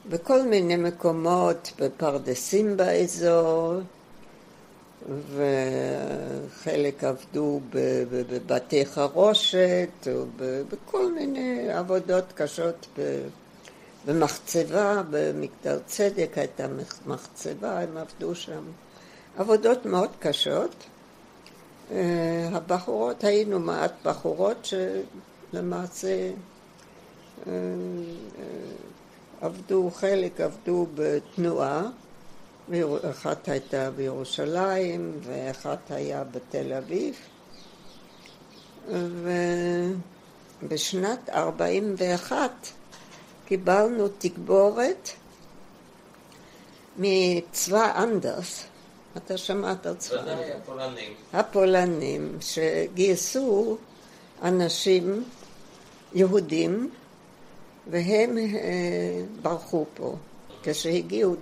בכל 0.09 0.41
מיני 0.41 0.75
מקומות, 0.75 1.71
בפרדסים 1.79 2.77
באזור, 2.77 3.73
וחלק 5.05 7.03
עבדו 7.03 7.59
בבתי 7.69 8.85
חרושת, 8.85 10.07
או 10.11 10.25
בכל 10.37 11.13
מיני 11.13 11.69
עבודות 11.71 12.25
קשות 12.35 12.87
במחצבה, 14.05 15.01
במגדל 15.09 15.79
צדק 15.85 16.37
הייתה 16.37 16.67
מחצבה, 17.05 17.79
הם 17.79 17.97
עבדו 17.97 18.35
שם. 18.35 18.63
עבודות 19.37 19.85
מאוד 19.85 20.09
קשות. 20.19 20.75
אה, 21.91 22.49
הבחורות, 22.51 23.23
היינו 23.23 23.59
מעט 23.59 23.93
בחורות 24.05 24.67
שלמעשה 25.53 26.31
אה, 27.47 27.51
אה, 27.51 27.53
עבדו, 29.41 29.91
חלק 29.93 30.41
עבדו 30.41 30.87
בתנועה 30.95 31.83
אחת 33.11 33.49
הייתה 33.49 33.91
בירושלים 33.91 35.19
ואחת 35.23 35.91
היה 35.91 36.23
בתל 36.23 36.73
אביב 36.73 37.15
ובשנת 40.63 41.29
41 41.29 42.51
קיבלנו 43.45 44.07
תגבורת 44.17 45.09
מצבא 46.97 48.03
אנדרס, 48.03 48.63
אתה 49.17 49.37
שמעת 49.37 49.85
על 49.85 49.95
צבא 49.95 50.19
אנדרס? 50.19 50.55
הפולנים. 50.63 51.13
הפולנים 51.33 52.37
שגייסו 52.41 53.77
אנשים 54.43 55.23
יהודים 56.13 56.91
והם 57.89 58.37
אה, 58.37 58.43
ברחו 59.41 59.85
פה 59.93 60.15
כשהגיעו 60.63 61.35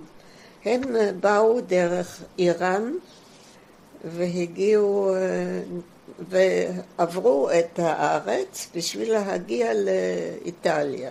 הם 0.66 0.82
באו 1.20 1.60
דרך 1.60 2.22
איראן 2.38 2.92
והגיעו 4.04 5.14
ועברו 6.28 7.50
את 7.50 7.78
הארץ 7.78 8.68
בשביל 8.74 9.12
להגיע 9.12 9.70
לאיטליה. 9.74 11.10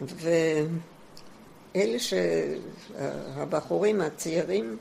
ואלה 0.00 1.98
שהבחורים 1.98 4.00
הצעירים 4.00 4.76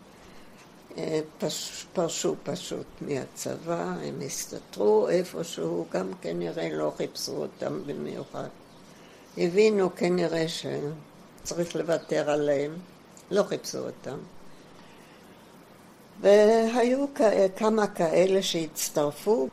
פש, 1.40 1.86
פרשו 1.94 2.36
פשוט 2.44 2.86
מהצבא, 3.02 3.94
הם 4.04 4.22
הסתתרו 4.26 5.10
איפשהו, 5.10 5.86
גם 5.92 6.12
כנראה 6.22 6.70
לא 6.72 6.94
חיפשו 6.98 7.32
אותם 7.32 7.82
במיוחד. 7.86 8.48
הבינו 9.38 9.96
כנראה 9.96 10.46
שצריך 10.48 11.76
לוותר 11.76 12.32
עליהם. 12.32 12.72
לא 13.32 13.44
חיפשו 13.44 13.78
אותם. 13.78 14.18
והיו 16.22 17.06
כמה 17.58 17.88
כאלה 17.88 18.42
שהצטרפו, 18.42 19.48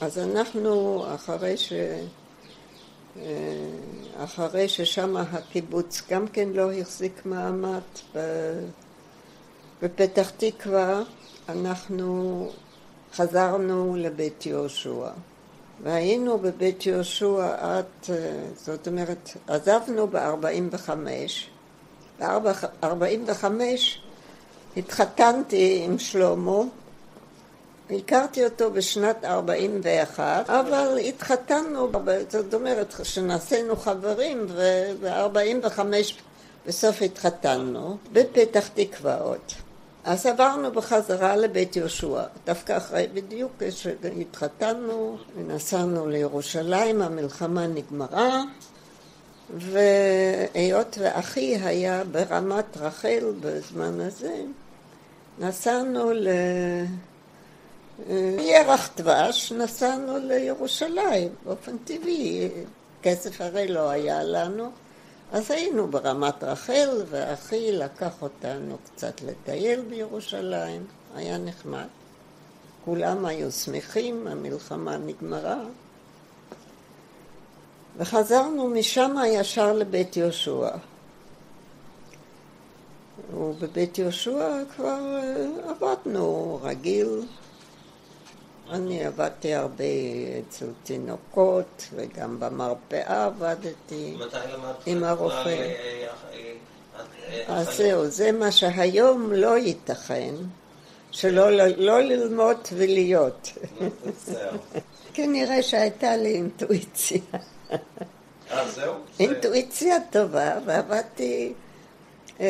אז 0.00 0.18
אנחנו, 0.18 1.04
אחרי 1.14 1.56
ש... 1.56 1.72
אחרי 4.16 4.68
ששם 4.68 5.16
הקיבוץ 5.16 6.02
גם 6.10 6.28
כן 6.28 6.48
לא 6.48 6.72
החזיק 6.72 7.26
מעמד 7.26 7.80
בפתח 9.82 10.30
תקווה, 10.36 11.02
אנחנו 11.48 12.48
חזרנו 13.14 13.96
לבית 13.98 14.46
יהושע. 14.46 15.08
והיינו 15.82 16.38
בבית 16.38 16.86
יהושע 16.86 17.56
עד, 17.58 17.84
זאת 18.56 18.88
אומרת, 18.88 19.30
עזבנו 19.46 20.06
ב-45 20.06 20.90
ב-45 22.20 23.44
התחתנתי 24.76 25.82
עם 25.84 25.98
שלמה, 25.98 26.60
הכרתי 27.90 28.44
אותו 28.44 28.70
בשנת 28.70 29.24
41, 29.24 30.50
אבל 30.50 30.98
התחתנו, 31.04 31.88
זאת 32.28 32.54
אומרת 32.54 32.94
שנעשינו 33.02 33.76
חברים 33.76 34.46
וב-45 34.48 35.80
בסוף 36.66 37.02
התחתנו, 37.02 37.96
בפתח 38.12 38.68
תקווה 38.74 39.20
עוד. 39.20 39.38
אז 40.04 40.26
עברנו 40.26 40.72
בחזרה 40.72 41.36
לבית 41.36 41.76
יהושע, 41.76 42.22
דווקא 42.46 42.76
אחרי, 42.76 43.06
בדיוק 43.14 43.52
כשהתחתנו 43.58 45.16
ונסענו 45.36 46.08
לירושלים, 46.08 47.02
המלחמה 47.02 47.66
נגמרה, 47.66 48.42
והיות 49.56 50.98
ואחי 51.00 51.56
היה 51.56 52.04
ברמת 52.04 52.76
רחל 52.76 53.32
בזמן 53.40 54.00
הזה, 54.00 54.42
נסענו 55.38 56.12
ל... 56.12 56.28
ירח 58.38 58.90
דבש, 58.96 59.52
נסענו 59.52 60.18
לירושלים 60.18 61.28
באופן 61.44 61.76
טבעי, 61.78 62.48
כסף 63.02 63.40
הרי 63.40 63.68
לא 63.68 63.90
היה 63.90 64.22
לנו, 64.22 64.70
אז 65.32 65.50
היינו 65.50 65.86
ברמת 65.86 66.44
רחל, 66.44 67.02
ואחי 67.10 67.72
לקח 67.72 68.22
אותנו 68.22 68.76
קצת 68.84 69.20
לטייל 69.22 69.80
בירושלים, 69.80 70.84
היה 71.14 71.38
נחמד. 71.38 71.86
כולם 72.84 73.26
היו 73.26 73.52
שמחים, 73.52 74.26
המלחמה 74.26 74.96
נגמרה. 74.96 75.60
וחזרנו 77.98 78.68
משם 78.68 79.16
ישר 79.26 79.72
לבית 79.72 80.16
יהושע. 80.16 80.68
ובבית 83.34 83.98
יהושע 83.98 84.62
כבר 84.76 85.16
אה, 85.16 85.46
עבדנו 85.70 86.58
רגיל, 86.62 87.22
אני 88.70 89.04
עבדתי 89.04 89.54
הרבה 89.54 89.84
אצל 90.48 90.66
תינוקות, 90.84 91.88
וגם 91.94 92.40
במרפאה 92.40 93.24
עבדתי. 93.24 94.16
עם 94.86 95.04
הרופא. 95.04 95.48
אה, 95.48 96.06
אה, 97.28 97.44
אז? 97.48 97.76
זהו, 97.76 98.06
זה 98.06 98.32
מה 98.32 98.52
שהיום 98.52 99.32
לא 99.32 99.58
ייתכן, 99.58 100.34
שלא 101.10 101.50
לא 101.76 102.00
ללמוד 102.00 102.56
ולהיות. 102.72 103.52
כנראה 105.14 105.62
שהייתה 105.62 106.16
לי 106.16 106.34
אינטואיציה. 106.34 107.20
אה, 108.50 108.68
זהו? 108.68 108.94
זה- 109.16 109.22
אינטואיציה 109.24 109.96
טובה, 110.10 110.52
ועבדתי 110.66 111.52
אה, 112.40 112.46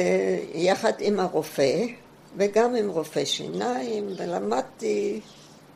יחד 0.55 0.93
עם 0.99 1.21
הרופא, 1.21 1.83
וגם 2.37 2.75
עם 2.75 2.89
רופא 2.91 3.25
שיניים, 3.25 4.09
ולמדתי, 4.19 5.21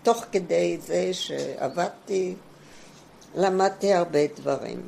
תוך 0.02 0.24
כדי 0.32 0.78
זה 0.80 1.14
שעבדתי, 1.14 2.34
למדתי 3.34 3.92
הרבה 3.92 4.26
דברים. 4.36 4.80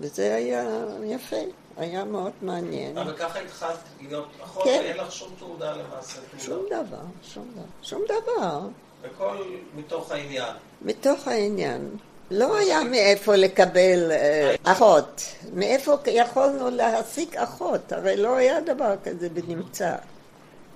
וזה 0.00 0.34
היה 0.34 0.64
יפה, 1.04 1.36
היה 1.76 2.04
מאוד 2.04 2.32
מעניין. 2.42 2.98
אבל 2.98 3.16
ככה 3.16 3.38
התחלת 3.38 3.78
להיות 4.00 4.28
אחות, 4.44 4.64
כן. 4.64 4.80
ואין 4.84 4.96
לך 4.96 5.12
שום 5.12 5.28
תעודה 5.38 5.76
למעשה. 5.76 6.20
שום. 6.38 6.64
דבר, 6.70 6.96
שום 7.22 7.48
דבר. 7.54 7.62
שום 7.82 8.02
דבר. 8.04 8.60
הכל 9.04 9.36
מתוך 9.76 10.10
העניין. 10.12 10.54
מתוך 10.82 11.28
העניין. 11.28 11.88
לא 12.30 12.56
היה 12.58 12.84
מאיפה 12.84 13.36
לקבל 13.36 14.12
אה, 14.12 14.54
אחות. 14.62 15.22
מאיפה 15.54 15.96
יכולנו 16.06 16.70
להשיג 16.70 17.36
אחות? 17.36 17.92
הרי 17.92 18.16
לא 18.16 18.36
היה 18.36 18.60
דבר 18.60 18.94
כזה 19.04 19.28
בנמצא. 19.28 19.94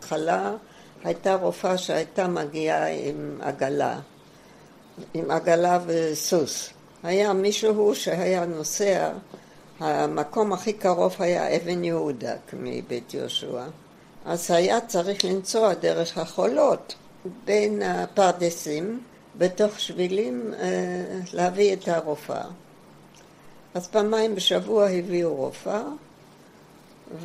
בהתחלה 0.00 0.52
הייתה 1.04 1.34
רופאה 1.34 1.78
שהייתה 1.78 2.28
מגיעה 2.28 2.86
עם 2.86 3.38
עגלה, 3.42 3.98
עם 5.14 5.30
עגלה 5.30 5.78
וסוס. 5.86 6.70
היה 7.02 7.32
מישהו 7.32 7.94
שהיה 7.94 8.44
נוסע, 8.44 9.12
המקום 9.80 10.52
הכי 10.52 10.72
קרוב 10.72 11.16
היה 11.18 11.56
אבן 11.56 11.84
יהודה 11.84 12.34
מבית 12.52 13.14
יהושע. 13.14 13.62
אז 14.24 14.50
היה 14.50 14.80
צריך 14.80 15.24
לנסוע 15.24 15.74
דרך 15.74 16.18
החולות 16.18 16.94
בין 17.44 17.82
הפרדסים, 17.82 19.00
בתוך 19.38 19.80
שבילים, 19.80 20.54
אה, 20.58 21.20
להביא 21.32 21.72
את 21.72 21.88
הרופאה. 21.88 22.44
אז 23.74 23.88
פעמיים 23.88 24.34
בשבוע 24.34 24.88
הביאו 24.88 25.34
רופאה, 25.34 25.84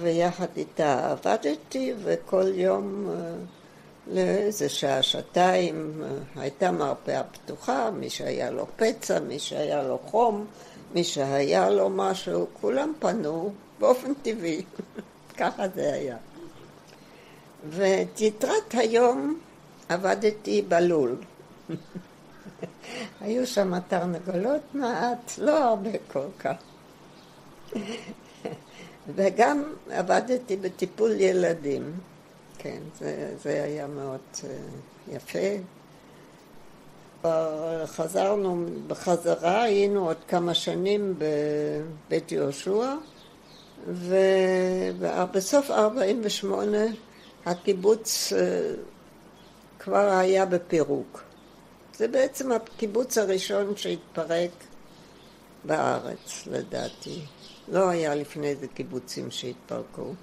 ויחד 0.02 0.48
איתה 0.58 1.12
עבדתי, 1.12 1.94
וכל 2.04 2.46
יום 2.54 3.10
אה, 3.10 3.16
לאיזה 4.08 4.70
שעה, 4.70 5.04
שעתיים, 5.04 6.04
אה, 6.04 6.42
הייתה 6.42 6.72
מרפאה 6.72 7.24
פתוחה, 7.24 7.92
מי 7.92 8.10
שהיה 8.10 8.52
לו 8.52 8.66
פצע, 8.76 9.20
מי 9.20 9.40
שהיה 9.40 9.84
לו 9.84 10.00
חום, 10.06 10.46
מי 10.94 11.04
שהיה 11.04 11.70
לו 11.70 11.90
משהו, 11.90 12.48
כולם 12.62 12.94
פנו 13.00 13.54
באופן 13.80 14.14
טבעי, 14.14 14.62
ככה 15.40 15.64
זה 15.76 15.94
היה. 15.94 16.18
ואת 17.70 18.22
יתרת 18.22 18.74
היום 18.74 19.40
עבדתי 19.90 20.62
בלול. 20.62 21.16
היו 23.22 23.48
שם 23.48 23.80
תרנגולות 23.80 24.62
מעט, 24.74 25.32
לא 25.38 25.64
הרבה 25.64 25.92
כל 26.12 26.28
כך. 26.40 26.56
וגם 29.16 29.64
עבדתי 29.90 30.56
בטיפול 30.56 31.12
ילדים. 31.12 31.94
כן, 32.58 32.80
זה, 33.00 33.34
זה 33.44 33.64
היה 33.64 33.88
מאוד 33.88 34.20
uh, 34.34 34.46
יפה. 35.12 35.40
חזרנו 37.86 38.66
בחזרה, 38.88 39.64
היינו 39.64 40.08
עוד 40.08 40.18
כמה 40.28 40.54
שנים 40.54 41.16
בבית 41.18 42.32
יהושע, 42.32 42.96
ובסוף 43.88 45.72
48' 45.72 46.78
הקיבוץ 47.46 48.34
uh, 48.34 48.36
כבר 49.80 50.10
היה 50.10 50.46
בפירוק. 50.46 51.27
זה 51.98 52.08
בעצם 52.08 52.52
הקיבוץ 52.52 53.18
הראשון 53.18 53.76
שהתפרק 53.76 54.52
בארץ, 55.64 56.48
לדעתי. 56.48 57.22
לא 57.68 57.90
היה 57.90 58.16
לפני 58.16 58.56
זה 58.56 58.68
קיבוצים 58.68 59.32
שהתפרקו. 59.32 60.14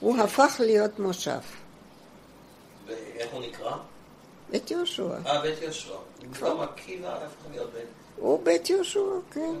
הוא 0.00 0.18
הפך 0.18 0.56
להיות 0.60 0.98
מושב. 0.98 1.38
ואיך 2.86 3.32
הוא 3.32 3.42
נקרא? 3.42 3.76
בית 4.50 4.70
יהושע. 4.70 5.16
אה, 5.26 5.40
בית 5.42 5.62
יהושע. 5.62 5.94
במקום 6.22 6.60
עקיבא 6.60 7.16
הפך 7.16 7.50
להיות 7.50 7.72
בית... 7.72 7.84
הוא 8.16 8.42
בית 8.42 8.70
יהושע, 8.70 9.00
כן. 9.32 9.54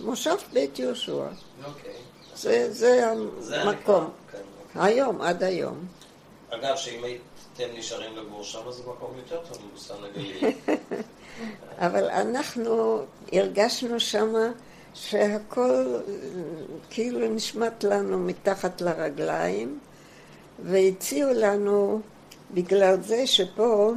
מושב 0.00 0.36
בית 0.52 0.78
יהושע. 0.78 1.26
אוקיי. 1.64 1.94
זה, 2.70 3.10
המקום. 3.52 4.10
כן. 4.32 4.38
היום, 4.74 5.20
עד 5.20 5.42
היום. 5.42 5.86
אגב, 6.50 6.76
שאם 6.76 7.04
הייתם 7.58 7.78
נשארים 7.78 8.16
לגור 8.16 8.44
שם, 8.44 8.70
זה 8.70 8.82
מקום 8.82 9.10
יותר 9.16 9.40
טוב 9.48 9.58
מבוסתן 9.68 9.94
הגליל. 10.04 10.44
אבל 11.86 12.04
אנחנו 12.04 12.98
הרגשנו 13.32 14.00
שמה 14.00 14.50
שהכל 14.94 15.96
כאילו 16.90 17.28
נשמט 17.28 17.84
לנו 17.84 18.18
מתחת 18.18 18.80
לרגליים, 18.80 19.78
והציעו 20.64 21.30
לנו, 21.34 22.00
בגלל 22.54 23.00
זה 23.00 23.26
שפה 23.26 23.92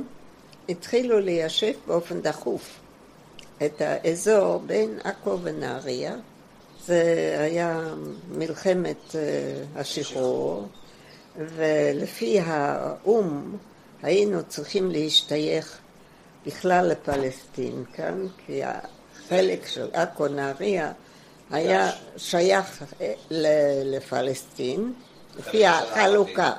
התחילו 0.69 1.19
ליישב 1.19 1.73
באופן 1.87 2.21
דחוף 2.21 2.79
את 3.65 3.81
האזור 3.81 4.59
בין 4.65 4.99
עכו 5.03 5.39
ונהריה. 5.43 6.15
זה 6.85 7.35
היה 7.39 7.93
מלחמת 8.31 9.15
אה, 9.15 9.21
השחרור, 9.75 10.67
ולפי 11.37 12.39
האו"ם 12.39 13.57
היינו 14.03 14.43
צריכים 14.47 14.91
להשתייך 14.91 15.77
בכלל 16.45 16.87
לפלסטין 16.87 17.83
כאן, 17.93 18.27
כי 18.45 18.61
החלק 18.63 19.67
של 19.67 19.89
עכו 19.93 20.27
נהריה 20.27 20.91
היה 21.51 21.91
שייך 22.17 22.83
אה, 23.01 23.13
לפלסטין, 23.83 24.93
לפי 25.39 25.65
החלוקה. 25.65 26.53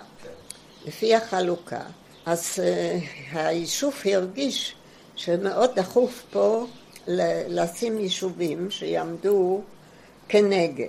לפי 0.86 1.14
החלוקה. 1.14 1.80
אז 2.26 2.58
uh, 2.58 3.36
היישוב 3.36 3.94
הרגיש 4.04 4.74
שמאוד 5.16 5.70
דחוף 5.74 6.22
פה 6.30 6.66
לשים 7.48 7.98
יישובים 7.98 8.70
שיעמדו 8.70 9.60
כנגד. 10.28 10.86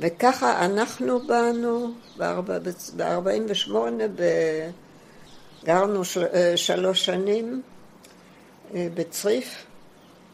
וככה 0.00 0.64
אנחנו 0.64 1.20
באנו, 1.26 1.92
ב-48' 2.16 3.70
גרנו 5.64 6.04
של, 6.04 6.24
אה, 6.24 6.56
שלוש 6.56 7.04
שנים 7.04 7.62
אה, 8.74 8.88
בצריף, 8.94 9.66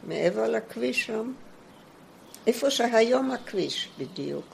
מעבר 0.04 0.48
לכביש 0.48 1.06
שם, 1.06 1.32
איפה 2.46 2.70
שהיום 2.70 3.30
הכביש 3.30 3.88
בדיוק. 3.98 4.44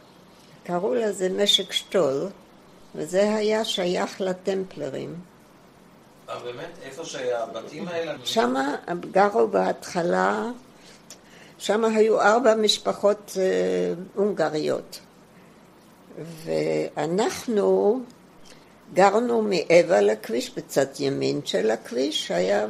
קראו 0.64 0.94
לזה 0.94 1.28
משק 1.28 1.72
שטול, 1.72 2.28
וזה 2.94 3.34
היה 3.34 3.64
שייך 3.64 4.20
לטמפלרים. 4.20 5.14
אה, 6.28 6.38
באמת? 6.38 6.78
איפה 6.82 7.04
שהבתים 7.04 7.88
האלה... 7.88 8.14
שם 8.24 8.54
גרו 9.10 9.48
בהתחלה, 9.48 10.50
שם 11.62 11.84
היו 11.84 12.20
ארבע 12.20 12.54
משפחות 12.54 13.36
אה, 13.40 13.94
הונגריות. 14.14 15.00
ואנחנו 16.44 18.00
גרנו 18.94 19.42
מעבר 19.42 20.00
לכביש, 20.00 20.54
בצד 20.56 20.86
ימין 21.00 21.40
של 21.44 21.70
הכביש, 21.70 22.30
היה 22.30 22.66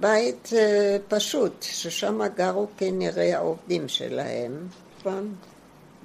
בית 0.00 0.50
אה, 0.56 0.96
פשוט, 1.08 1.52
ששם 1.62 2.20
גרו 2.36 2.66
כנראה 2.76 3.36
העובדים 3.36 3.88
שלהם. 3.88 4.68
נכון? 4.98 5.34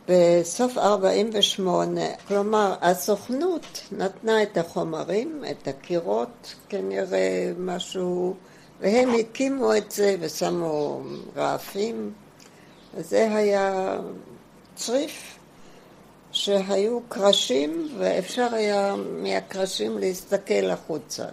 בסוף 0.08 0.78
48, 0.78 2.01
כלומר 2.28 2.76
הסוכנות 2.82 3.82
נתנה 3.91 4.43
את 4.43 4.58
החומרים, 4.58 5.43
את 5.51 5.68
הקירות, 5.68 6.56
כנראה 6.70 7.51
משהו, 7.58 8.36
והם 8.84 9.09
הקימו 9.19 9.75
את 9.75 9.91
זה 9.91 10.15
ושמו 10.19 11.01
רעפים. 11.36 12.13
זה 12.97 13.36
היה 13.36 13.97
צריף 14.75 15.38
שהיו 16.31 16.99
קרשים 17.09 17.89
ואפשר 17.97 18.47
היה 18.53 18.95
מהקרשים 19.21 19.97
להסתכל 19.97 20.69
החוצה. 20.71 21.25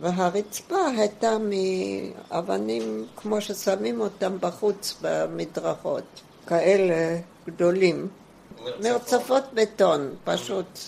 והרצפה 0.00 0.86
הייתה 0.98 1.36
מאבנים 1.38 3.06
כמו 3.16 3.40
ששמים 3.40 4.00
אותם 4.00 4.36
בחוץ 4.40 4.96
במדרכות, 5.02 6.20
כאלה 6.46 7.18
גדולים. 7.46 8.08
מרצפות 8.80 9.44
בטון, 9.54 10.14
פשוט, 10.24 10.78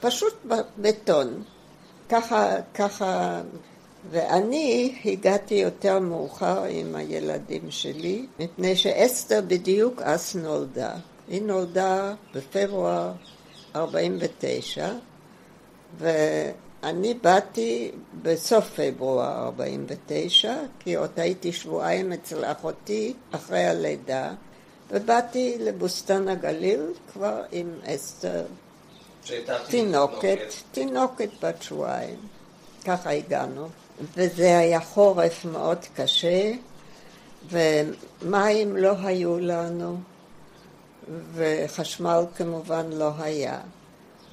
פשוט 0.00 0.34
בטון. 0.78 1.42
ככה, 2.08 2.56
ככה 2.74 3.40
ואני 4.10 4.98
הגעתי 5.04 5.54
יותר 5.54 5.98
מאוחר 5.98 6.64
עם 6.64 6.96
הילדים 6.96 7.70
שלי, 7.70 8.26
מפני 8.38 8.76
שאסתר 8.76 9.40
בדיוק 9.46 10.02
אז 10.02 10.36
נולדה. 10.36 10.94
היא 11.28 11.42
נולדה 11.42 12.14
בפברואר 12.34 13.12
49, 13.76 14.92
ואני 15.98 17.14
באתי 17.14 17.90
בסוף 18.22 18.80
פברואר 18.80 19.44
49, 19.44 20.54
כי 20.80 20.94
עוד 20.94 21.10
הייתי 21.16 21.52
שבועיים 21.52 22.12
אצל 22.12 22.44
אחותי 22.44 23.14
אחרי 23.30 23.64
הלידה, 23.64 24.32
ובאתי 24.90 25.56
לבוסתן 25.60 26.28
הגליל 26.28 26.82
כבר 27.12 27.42
עם 27.52 27.70
אסתר, 27.84 28.44
תינוקת, 29.68 30.38
תינוקת 30.72 31.28
בת 31.42 31.62
שבועיים. 31.62 32.16
ככה 32.84 33.10
הגענו. 33.10 33.68
וזה 34.00 34.58
היה 34.58 34.80
חורף 34.80 35.44
מאוד 35.44 35.78
קשה, 35.96 36.52
ומים 37.50 38.76
לא 38.76 38.92
היו 39.04 39.38
לנו, 39.38 39.96
וחשמל 41.34 42.24
כמובן 42.36 42.86
לא 42.92 43.10
היה. 43.18 43.60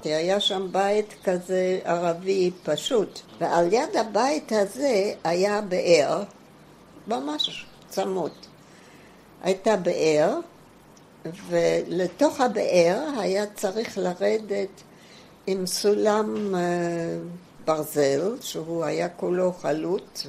היה 0.04 0.40
שם 0.40 0.68
בית 0.72 1.14
כזה 1.24 1.78
ערבי 1.84 2.50
פשוט, 2.64 3.20
ועל 3.40 3.72
יד 3.72 3.96
הבית 3.96 4.52
הזה 4.52 5.12
היה 5.24 5.60
באר, 5.60 6.22
ממש 7.06 7.66
צמוד. 7.88 8.32
הייתה 9.42 9.76
באר, 9.76 10.38
ולתוך 11.48 12.40
הבאר 12.40 13.00
היה 13.18 13.44
צריך 13.54 13.98
לרדת 13.98 14.82
עם 15.46 15.66
סולם 15.66 16.54
אה, 16.54 16.60
ברזל, 17.64 18.36
שהוא 18.40 18.84
היה 18.84 19.08
כולו 19.08 19.52
חלוט 19.52 20.20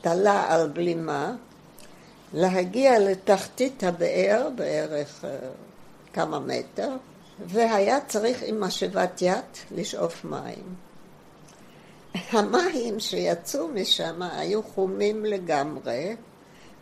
ותלה 0.00 0.44
על 0.48 0.68
בלימה, 0.68 1.34
להגיע 2.32 2.98
לתחתית 2.98 3.84
הבאר 3.84 4.48
בערך 4.56 5.24
אה, 5.24 5.38
כמה 6.12 6.38
מטר, 6.38 6.96
והיה 7.46 8.00
צריך 8.00 8.42
עם 8.46 8.60
משאבת 8.60 9.22
יד 9.22 9.44
לשאוף 9.70 10.24
מים. 10.24 10.74
המים 12.30 13.00
שיצאו 13.00 13.68
משם 13.68 14.22
היו 14.22 14.62
חומים 14.62 15.24
לגמרי, 15.24 16.16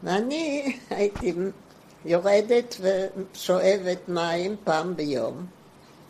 ואני 0.02 0.76
הייתי 0.90 1.34
יורדת 2.04 2.76
ושואבת 2.80 4.08
מים 4.08 4.56
פעם 4.64 4.96
ביום. 4.96 5.46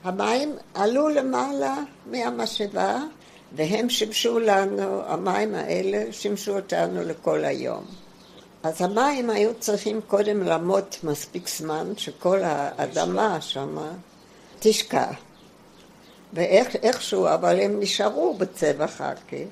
המים 0.04 0.56
עלו 0.74 1.08
למעלה 1.08 1.76
מהמשאבה 2.06 2.98
והם 3.56 3.90
שימשו 3.90 4.38
לנו, 4.38 5.02
המים 5.06 5.54
האלה 5.54 6.12
שימשו 6.12 6.56
אותנו 6.56 7.02
לכל 7.02 7.44
היום. 7.44 7.84
אז 8.62 8.82
המים 8.82 9.30
היו 9.30 9.54
צריכים 9.58 10.00
קודם 10.06 10.42
לעמוד 10.42 10.84
מספיק 11.04 11.48
זמן 11.48 11.92
שכל 11.96 12.40
האדמה 12.42 13.40
שמה 13.40 13.92
תשקע. 14.58 15.06
ואיכשהו, 16.32 17.26
אבל 17.26 17.60
הם 17.60 17.80
נשארו 17.80 18.34
בצבע 18.34 18.86
חכי. 18.86 19.44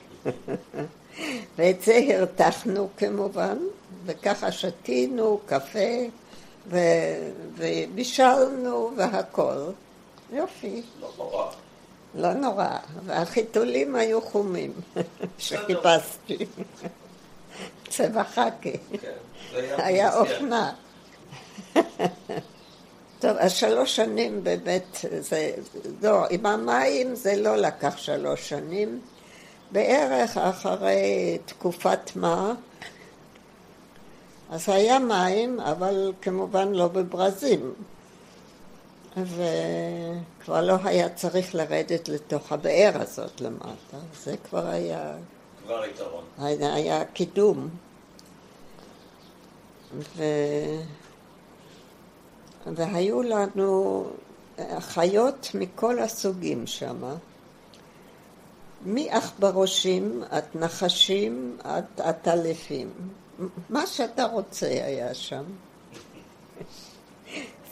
ואת 1.56 1.82
זה 1.82 2.00
הרתחנו 2.08 2.88
כמובן, 2.96 3.58
וככה 4.06 4.52
שתינו 4.52 5.40
קפה 5.46 6.06
ובישלנו 7.56 8.90
והכל. 8.96 9.62
יופי. 10.32 10.82
לא 11.00 11.08
נורא. 11.18 11.50
לא 12.14 12.32
נורא, 12.32 12.76
והחיתולים 13.04 13.96
היו 13.96 14.22
חומים 14.22 14.72
שחיפשתי. 15.38 16.46
צבע 17.88 18.24
חכי. 18.24 18.76
כן, 19.00 19.12
היה 19.78 20.18
אופנה. 20.18 20.72
טוב, 23.20 23.36
אז 23.38 23.52
שלוש 23.52 23.96
שנים 23.96 24.44
באמת, 24.44 24.96
זה, 25.18 25.52
לא, 26.02 26.26
עם 26.30 26.46
המים 26.46 27.14
זה 27.14 27.36
לא 27.36 27.56
לקח 27.56 27.96
שלוש 27.96 28.48
שנים. 28.48 29.00
בערך 29.72 30.36
אחרי 30.36 31.38
תקופת 31.46 32.16
מה, 32.16 32.52
אז 34.50 34.68
היה 34.68 34.98
מים, 34.98 35.60
אבל 35.60 36.12
כמובן 36.22 36.72
לא 36.72 36.88
בברזים. 36.88 37.72
וכבר 39.16 40.60
לא 40.60 40.76
היה 40.84 41.08
צריך 41.08 41.54
לרדת 41.54 42.08
לתוך 42.08 42.52
הבאר 42.52 42.90
הזאת 42.94 43.40
למטה, 43.40 43.98
זה 44.22 44.36
כבר 44.36 44.66
היה... 44.66 45.16
כבר 45.64 45.84
יתרון. 45.84 46.24
היה, 46.38 46.74
היה 46.74 47.04
קידום. 47.04 47.68
ו... 50.16 50.22
והיו 52.66 53.22
לנו 53.22 54.06
חיות 54.78 55.50
מכל 55.54 55.98
הסוגים 55.98 56.66
שם, 56.66 56.96
מעכברושים 58.84 60.22
עד 60.30 60.44
נחשים 60.54 61.56
עד 61.64 61.84
עטלפים. 61.98 62.90
מה 63.70 63.86
שאתה 63.86 64.24
רוצה 64.24 64.66
היה 64.66 65.14
שם. 65.14 65.44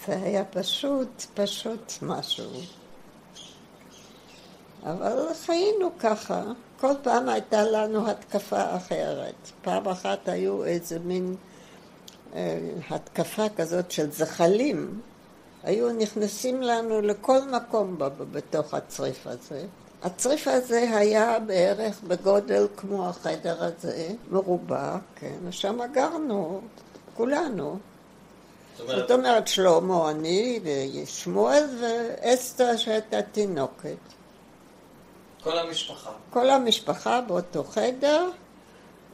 זה 0.08 0.22
היה 0.22 0.44
פשוט, 0.44 1.24
פשוט 1.34 1.92
משהו. 2.02 2.50
אבל 4.82 5.34
חיינו 5.46 5.90
ככה. 5.98 6.42
כל 6.80 6.92
פעם 7.02 7.28
הייתה 7.28 7.62
לנו 7.62 8.10
התקפה 8.10 8.76
אחרת. 8.76 9.34
פעם 9.62 9.88
אחת 9.88 10.28
היו 10.28 10.64
איזה 10.64 10.98
מין 10.98 11.36
אה, 12.34 12.58
התקפה 12.90 13.48
כזאת 13.56 13.90
של 13.90 14.10
זחלים. 14.10 15.00
היו 15.62 15.92
נכנסים 15.92 16.62
לנו 16.62 17.00
לכל 17.00 17.40
מקום 17.50 17.98
בתוך 18.32 18.74
הצריף 18.74 19.26
הזה. 19.26 19.66
הצריף 20.02 20.48
הזה 20.48 20.96
היה 20.96 21.38
בערך 21.40 22.00
בגודל 22.02 22.66
כמו 22.76 23.08
החדר 23.08 23.64
הזה, 23.64 24.08
מרובע, 24.30 24.96
כן, 25.16 25.36
ושם 25.48 25.78
גרנו, 25.92 26.60
כולנו. 27.14 27.78
זאת 28.86 29.10
אומרת, 29.10 29.48
שלמה, 29.48 30.10
אני 30.10 30.60
ושמואל 30.62 31.64
ואסתר 31.80 32.76
שהייתה 32.76 33.22
תינוקת. 33.22 33.96
כל 35.42 35.58
המשפחה. 35.58 36.10
כל 36.30 36.50
המשפחה 36.50 37.20
באותו 37.20 37.64
חדר, 37.64 38.30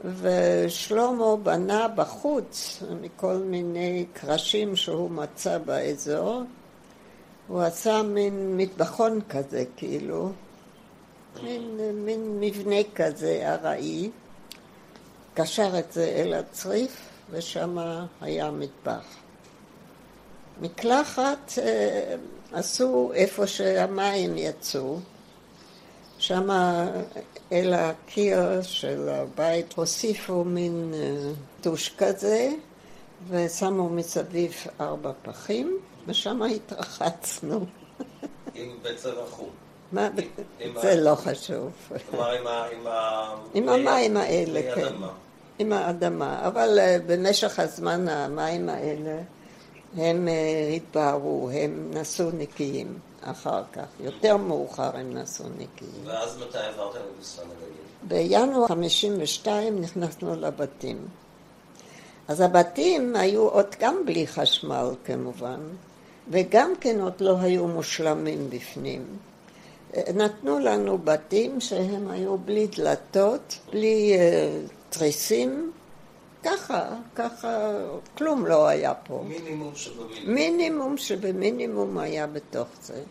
ושלמה 0.04 1.36
בנה 1.36 1.88
בחוץ 1.88 2.82
מכל 3.00 3.34
מיני 3.34 4.06
קרשים 4.12 4.76
שהוא 4.76 5.10
מצא 5.10 5.58
באזור. 5.58 6.42
הוא 7.48 7.62
עשה 7.62 8.02
מין 8.02 8.56
מטבחון 8.56 9.20
כזה, 9.28 9.64
כאילו, 9.76 10.32
מין, 11.42 11.80
מין 11.94 12.40
מבנה 12.40 12.76
כזה 12.94 13.54
ארעי, 13.54 14.10
קשר 15.34 15.78
את 15.78 15.92
זה 15.92 16.04
אל 16.04 16.34
הצריף, 16.34 17.08
ושם 17.30 17.78
היה 18.20 18.50
מטבח. 18.50 19.23
מקלחת 20.60 21.52
אה, 21.58 22.16
עשו 22.52 23.10
איפה 23.14 23.46
שהמים 23.46 24.38
יצאו, 24.38 24.98
שם 26.18 26.48
אל 27.52 27.74
הקיר 27.74 28.62
של 28.62 29.08
הבית 29.08 29.72
הוסיפו 29.72 30.44
מין 30.44 30.94
אה, 30.94 31.32
טוש 31.60 31.94
כזה 31.98 32.50
ושמו 33.28 33.88
מסביב 33.88 34.54
ארבע 34.80 35.12
פחים 35.22 35.78
ושם 36.06 36.42
התרחצנו. 36.42 37.66
עם 38.54 38.70
בצבע 38.82 39.26
חום. 39.30 39.50
מה, 39.92 40.08
זה 40.82 41.00
לא 41.00 41.14
חשוב. 41.14 41.72
כלומר 42.10 42.30
עם 43.54 43.68
המים 43.68 44.16
האלה, 44.16 44.74
כן. 44.74 44.94
עם 45.58 45.72
האדמה. 45.72 46.46
אבל 46.46 46.78
אה, 46.78 46.96
במשך 47.06 47.58
הזמן 47.58 48.08
המים 48.08 48.68
האלה 48.68 49.22
הם 49.96 50.28
אה, 50.28 50.72
התבהרו, 50.76 51.50
הם 51.52 51.90
נסעו 51.94 52.30
נקיים 52.38 52.98
אחר 53.22 53.62
כך. 53.72 53.86
יותר 54.00 54.36
מאוחר 54.36 54.96
הם 54.96 55.14
נסעו 55.14 55.46
נקיים. 55.58 55.90
ואז 56.04 56.38
מתי 56.38 56.58
עברתם 56.58 56.98
לבוסתן 57.14 57.42
הגליל? 57.42 58.28
בינואר 58.28 58.66
52 58.66 59.80
נכנסנו 59.80 60.36
לבתים. 60.36 60.98
אז 62.28 62.40
הבתים 62.40 63.16
היו 63.16 63.48
עוד 63.48 63.66
גם 63.80 64.02
בלי 64.06 64.26
חשמל 64.26 64.90
כמובן, 65.04 65.60
וגם 66.30 66.72
כן 66.80 67.00
עוד 67.00 67.20
לא 67.20 67.36
היו 67.38 67.68
מושלמים 67.68 68.50
בפנים. 68.50 69.04
נתנו 70.14 70.58
לנו 70.58 70.98
בתים 70.98 71.60
שהם 71.60 72.10
היו 72.10 72.38
בלי 72.38 72.66
דלתות, 72.66 73.58
בלי 73.72 74.16
uh, 74.16 74.70
תריסים, 74.90 75.72
ככה, 76.44 76.88
ככה, 77.14 77.70
כלום 78.18 78.46
לא 78.46 78.66
היה 78.66 78.94
פה. 78.94 79.24
מינימום 79.28 79.74
שבמינימום. 79.74 80.34
מינימום 80.34 80.96
שבמינימום 80.96 81.98
היה 81.98 82.26
בתוך 82.26 82.68
זה. 82.82 83.02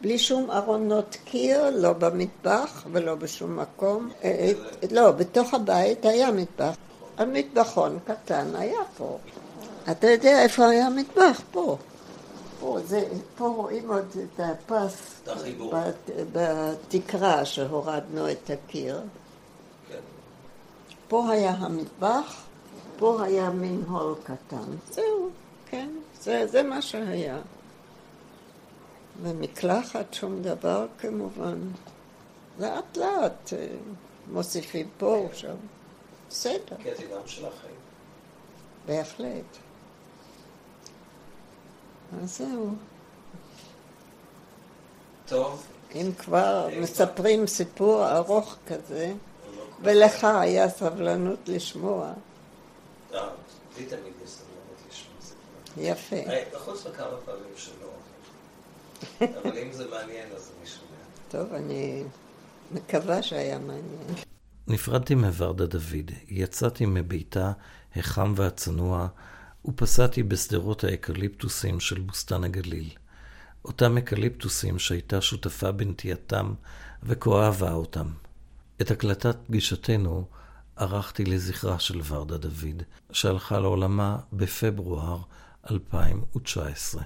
בלי 0.00 0.18
שום 0.18 0.50
ארונות 0.50 1.16
קיר, 1.24 1.70
לא 1.70 1.92
במטבח 1.92 2.86
ולא 2.92 3.14
בשום 3.14 3.58
מקום. 3.58 4.10
אה, 4.24 4.30
אה, 4.30 4.52
לא, 4.90 5.10
בתוך 5.10 5.54
הבית 5.54 6.04
היה 6.04 6.30
מטבח. 6.30 6.74
המטבחון 7.18 7.98
קטן 8.04 8.56
היה 8.56 8.80
פה. 8.96 9.18
אתה 9.90 10.10
יודע 10.10 10.42
איפה 10.42 10.68
היה 10.68 10.86
המטבח? 10.86 11.40
פה. 11.50 11.76
פה, 12.60 12.78
זה, 12.86 13.08
פה 13.36 13.46
רואים 13.46 13.90
עוד 13.90 14.06
את 14.16 14.40
הפס 14.40 15.22
בתקרה 16.32 17.44
שהורדנו 17.44 18.30
את 18.30 18.50
הקיר. 18.50 19.00
כן. 19.88 19.98
פה 21.08 21.30
היה 21.30 21.50
המטבח, 21.50 22.42
פה 23.02 23.22
היה 23.22 23.50
מין 23.50 23.84
הול 23.88 24.14
קטן. 24.24 24.76
זהו, 24.90 25.30
כן, 25.66 25.88
זה, 26.20 26.46
זה 26.46 26.62
מה 26.62 26.82
שהיה. 26.82 27.38
ומקלחת, 29.22 30.14
שום 30.14 30.42
דבר 30.42 30.86
כמובן. 30.98 31.58
לאט 32.58 32.96
לאט 32.96 33.52
אה, 33.52 33.66
מוסיפים 34.32 34.88
פה, 34.98 35.28
שם. 35.32 35.54
בסדר. 36.28 36.76
קטי 36.76 37.06
גם 37.14 37.20
שלכם. 37.26 37.68
בהחלט. 38.86 39.56
אז 42.22 42.38
זהו. 42.38 42.70
טוב. 45.26 45.66
אם 45.94 46.10
כבר 46.18 46.68
מספרים 46.80 47.46
סיפור 47.46 48.16
ארוך 48.16 48.56
כזה, 48.66 49.12
ולך 49.80 50.24
היה 50.24 50.68
סבלנות 50.68 51.48
לשמוע. 51.48 52.12
לי 53.78 53.86
תמיד 53.86 54.12
יש 54.24 54.30
סבלנות 54.30 54.82
לשמוע. 54.88 55.12
יפה. 55.76 56.16
אה, 56.16 56.44
חוץ 56.58 56.86
מכמה 56.86 57.16
פעמים 57.24 57.52
שלא. 57.56 57.92
אבל 59.42 59.58
אם 59.58 59.72
זה 59.72 59.90
מעניין, 59.90 60.28
אז 60.36 60.52
אני 60.58 60.66
שומע. 60.66 61.02
טוב, 61.28 61.54
אני 61.54 62.04
מקווה 62.72 63.22
שהיה 63.22 63.58
מעניין. 63.58 64.14
נפרדתי 64.66 65.14
מוורדה 65.14 65.66
דוד, 65.66 66.10
יצאתי 66.28 66.86
מביתה 66.86 67.52
החם 67.96 68.34
והצנוע, 68.36 69.08
ופסעתי 69.64 70.22
בשדרות 70.22 70.84
האקליפטוסים 70.84 71.80
של 71.80 72.00
בוסתן 72.00 72.44
הגליל. 72.44 72.90
אותם 73.64 73.98
אקליפטוסים 73.98 74.78
שהייתה 74.78 75.20
שותפה 75.20 75.72
בנטייתם 75.72 76.54
וכה 77.02 77.44
אהבה 77.44 77.72
אותם. 77.72 78.06
את 78.80 78.90
הקלטת 78.90 79.36
פגישתנו 79.46 80.24
ערכתי 80.76 81.24
לזכרה 81.24 81.78
של 81.78 82.00
ורדה 82.08 82.36
דוד, 82.36 82.82
שהלכה 83.12 83.58
לעולמה 83.58 84.18
בפברואר 84.32 85.18
2019. 85.70 87.02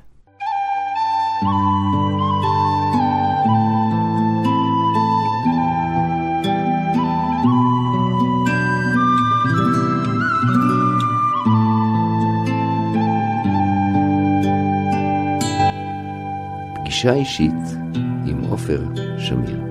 פגישה 16.75 17.15
אישית 17.15 17.53
עם 18.27 18.45
עופר 18.45 18.83
שמיר 19.19 19.66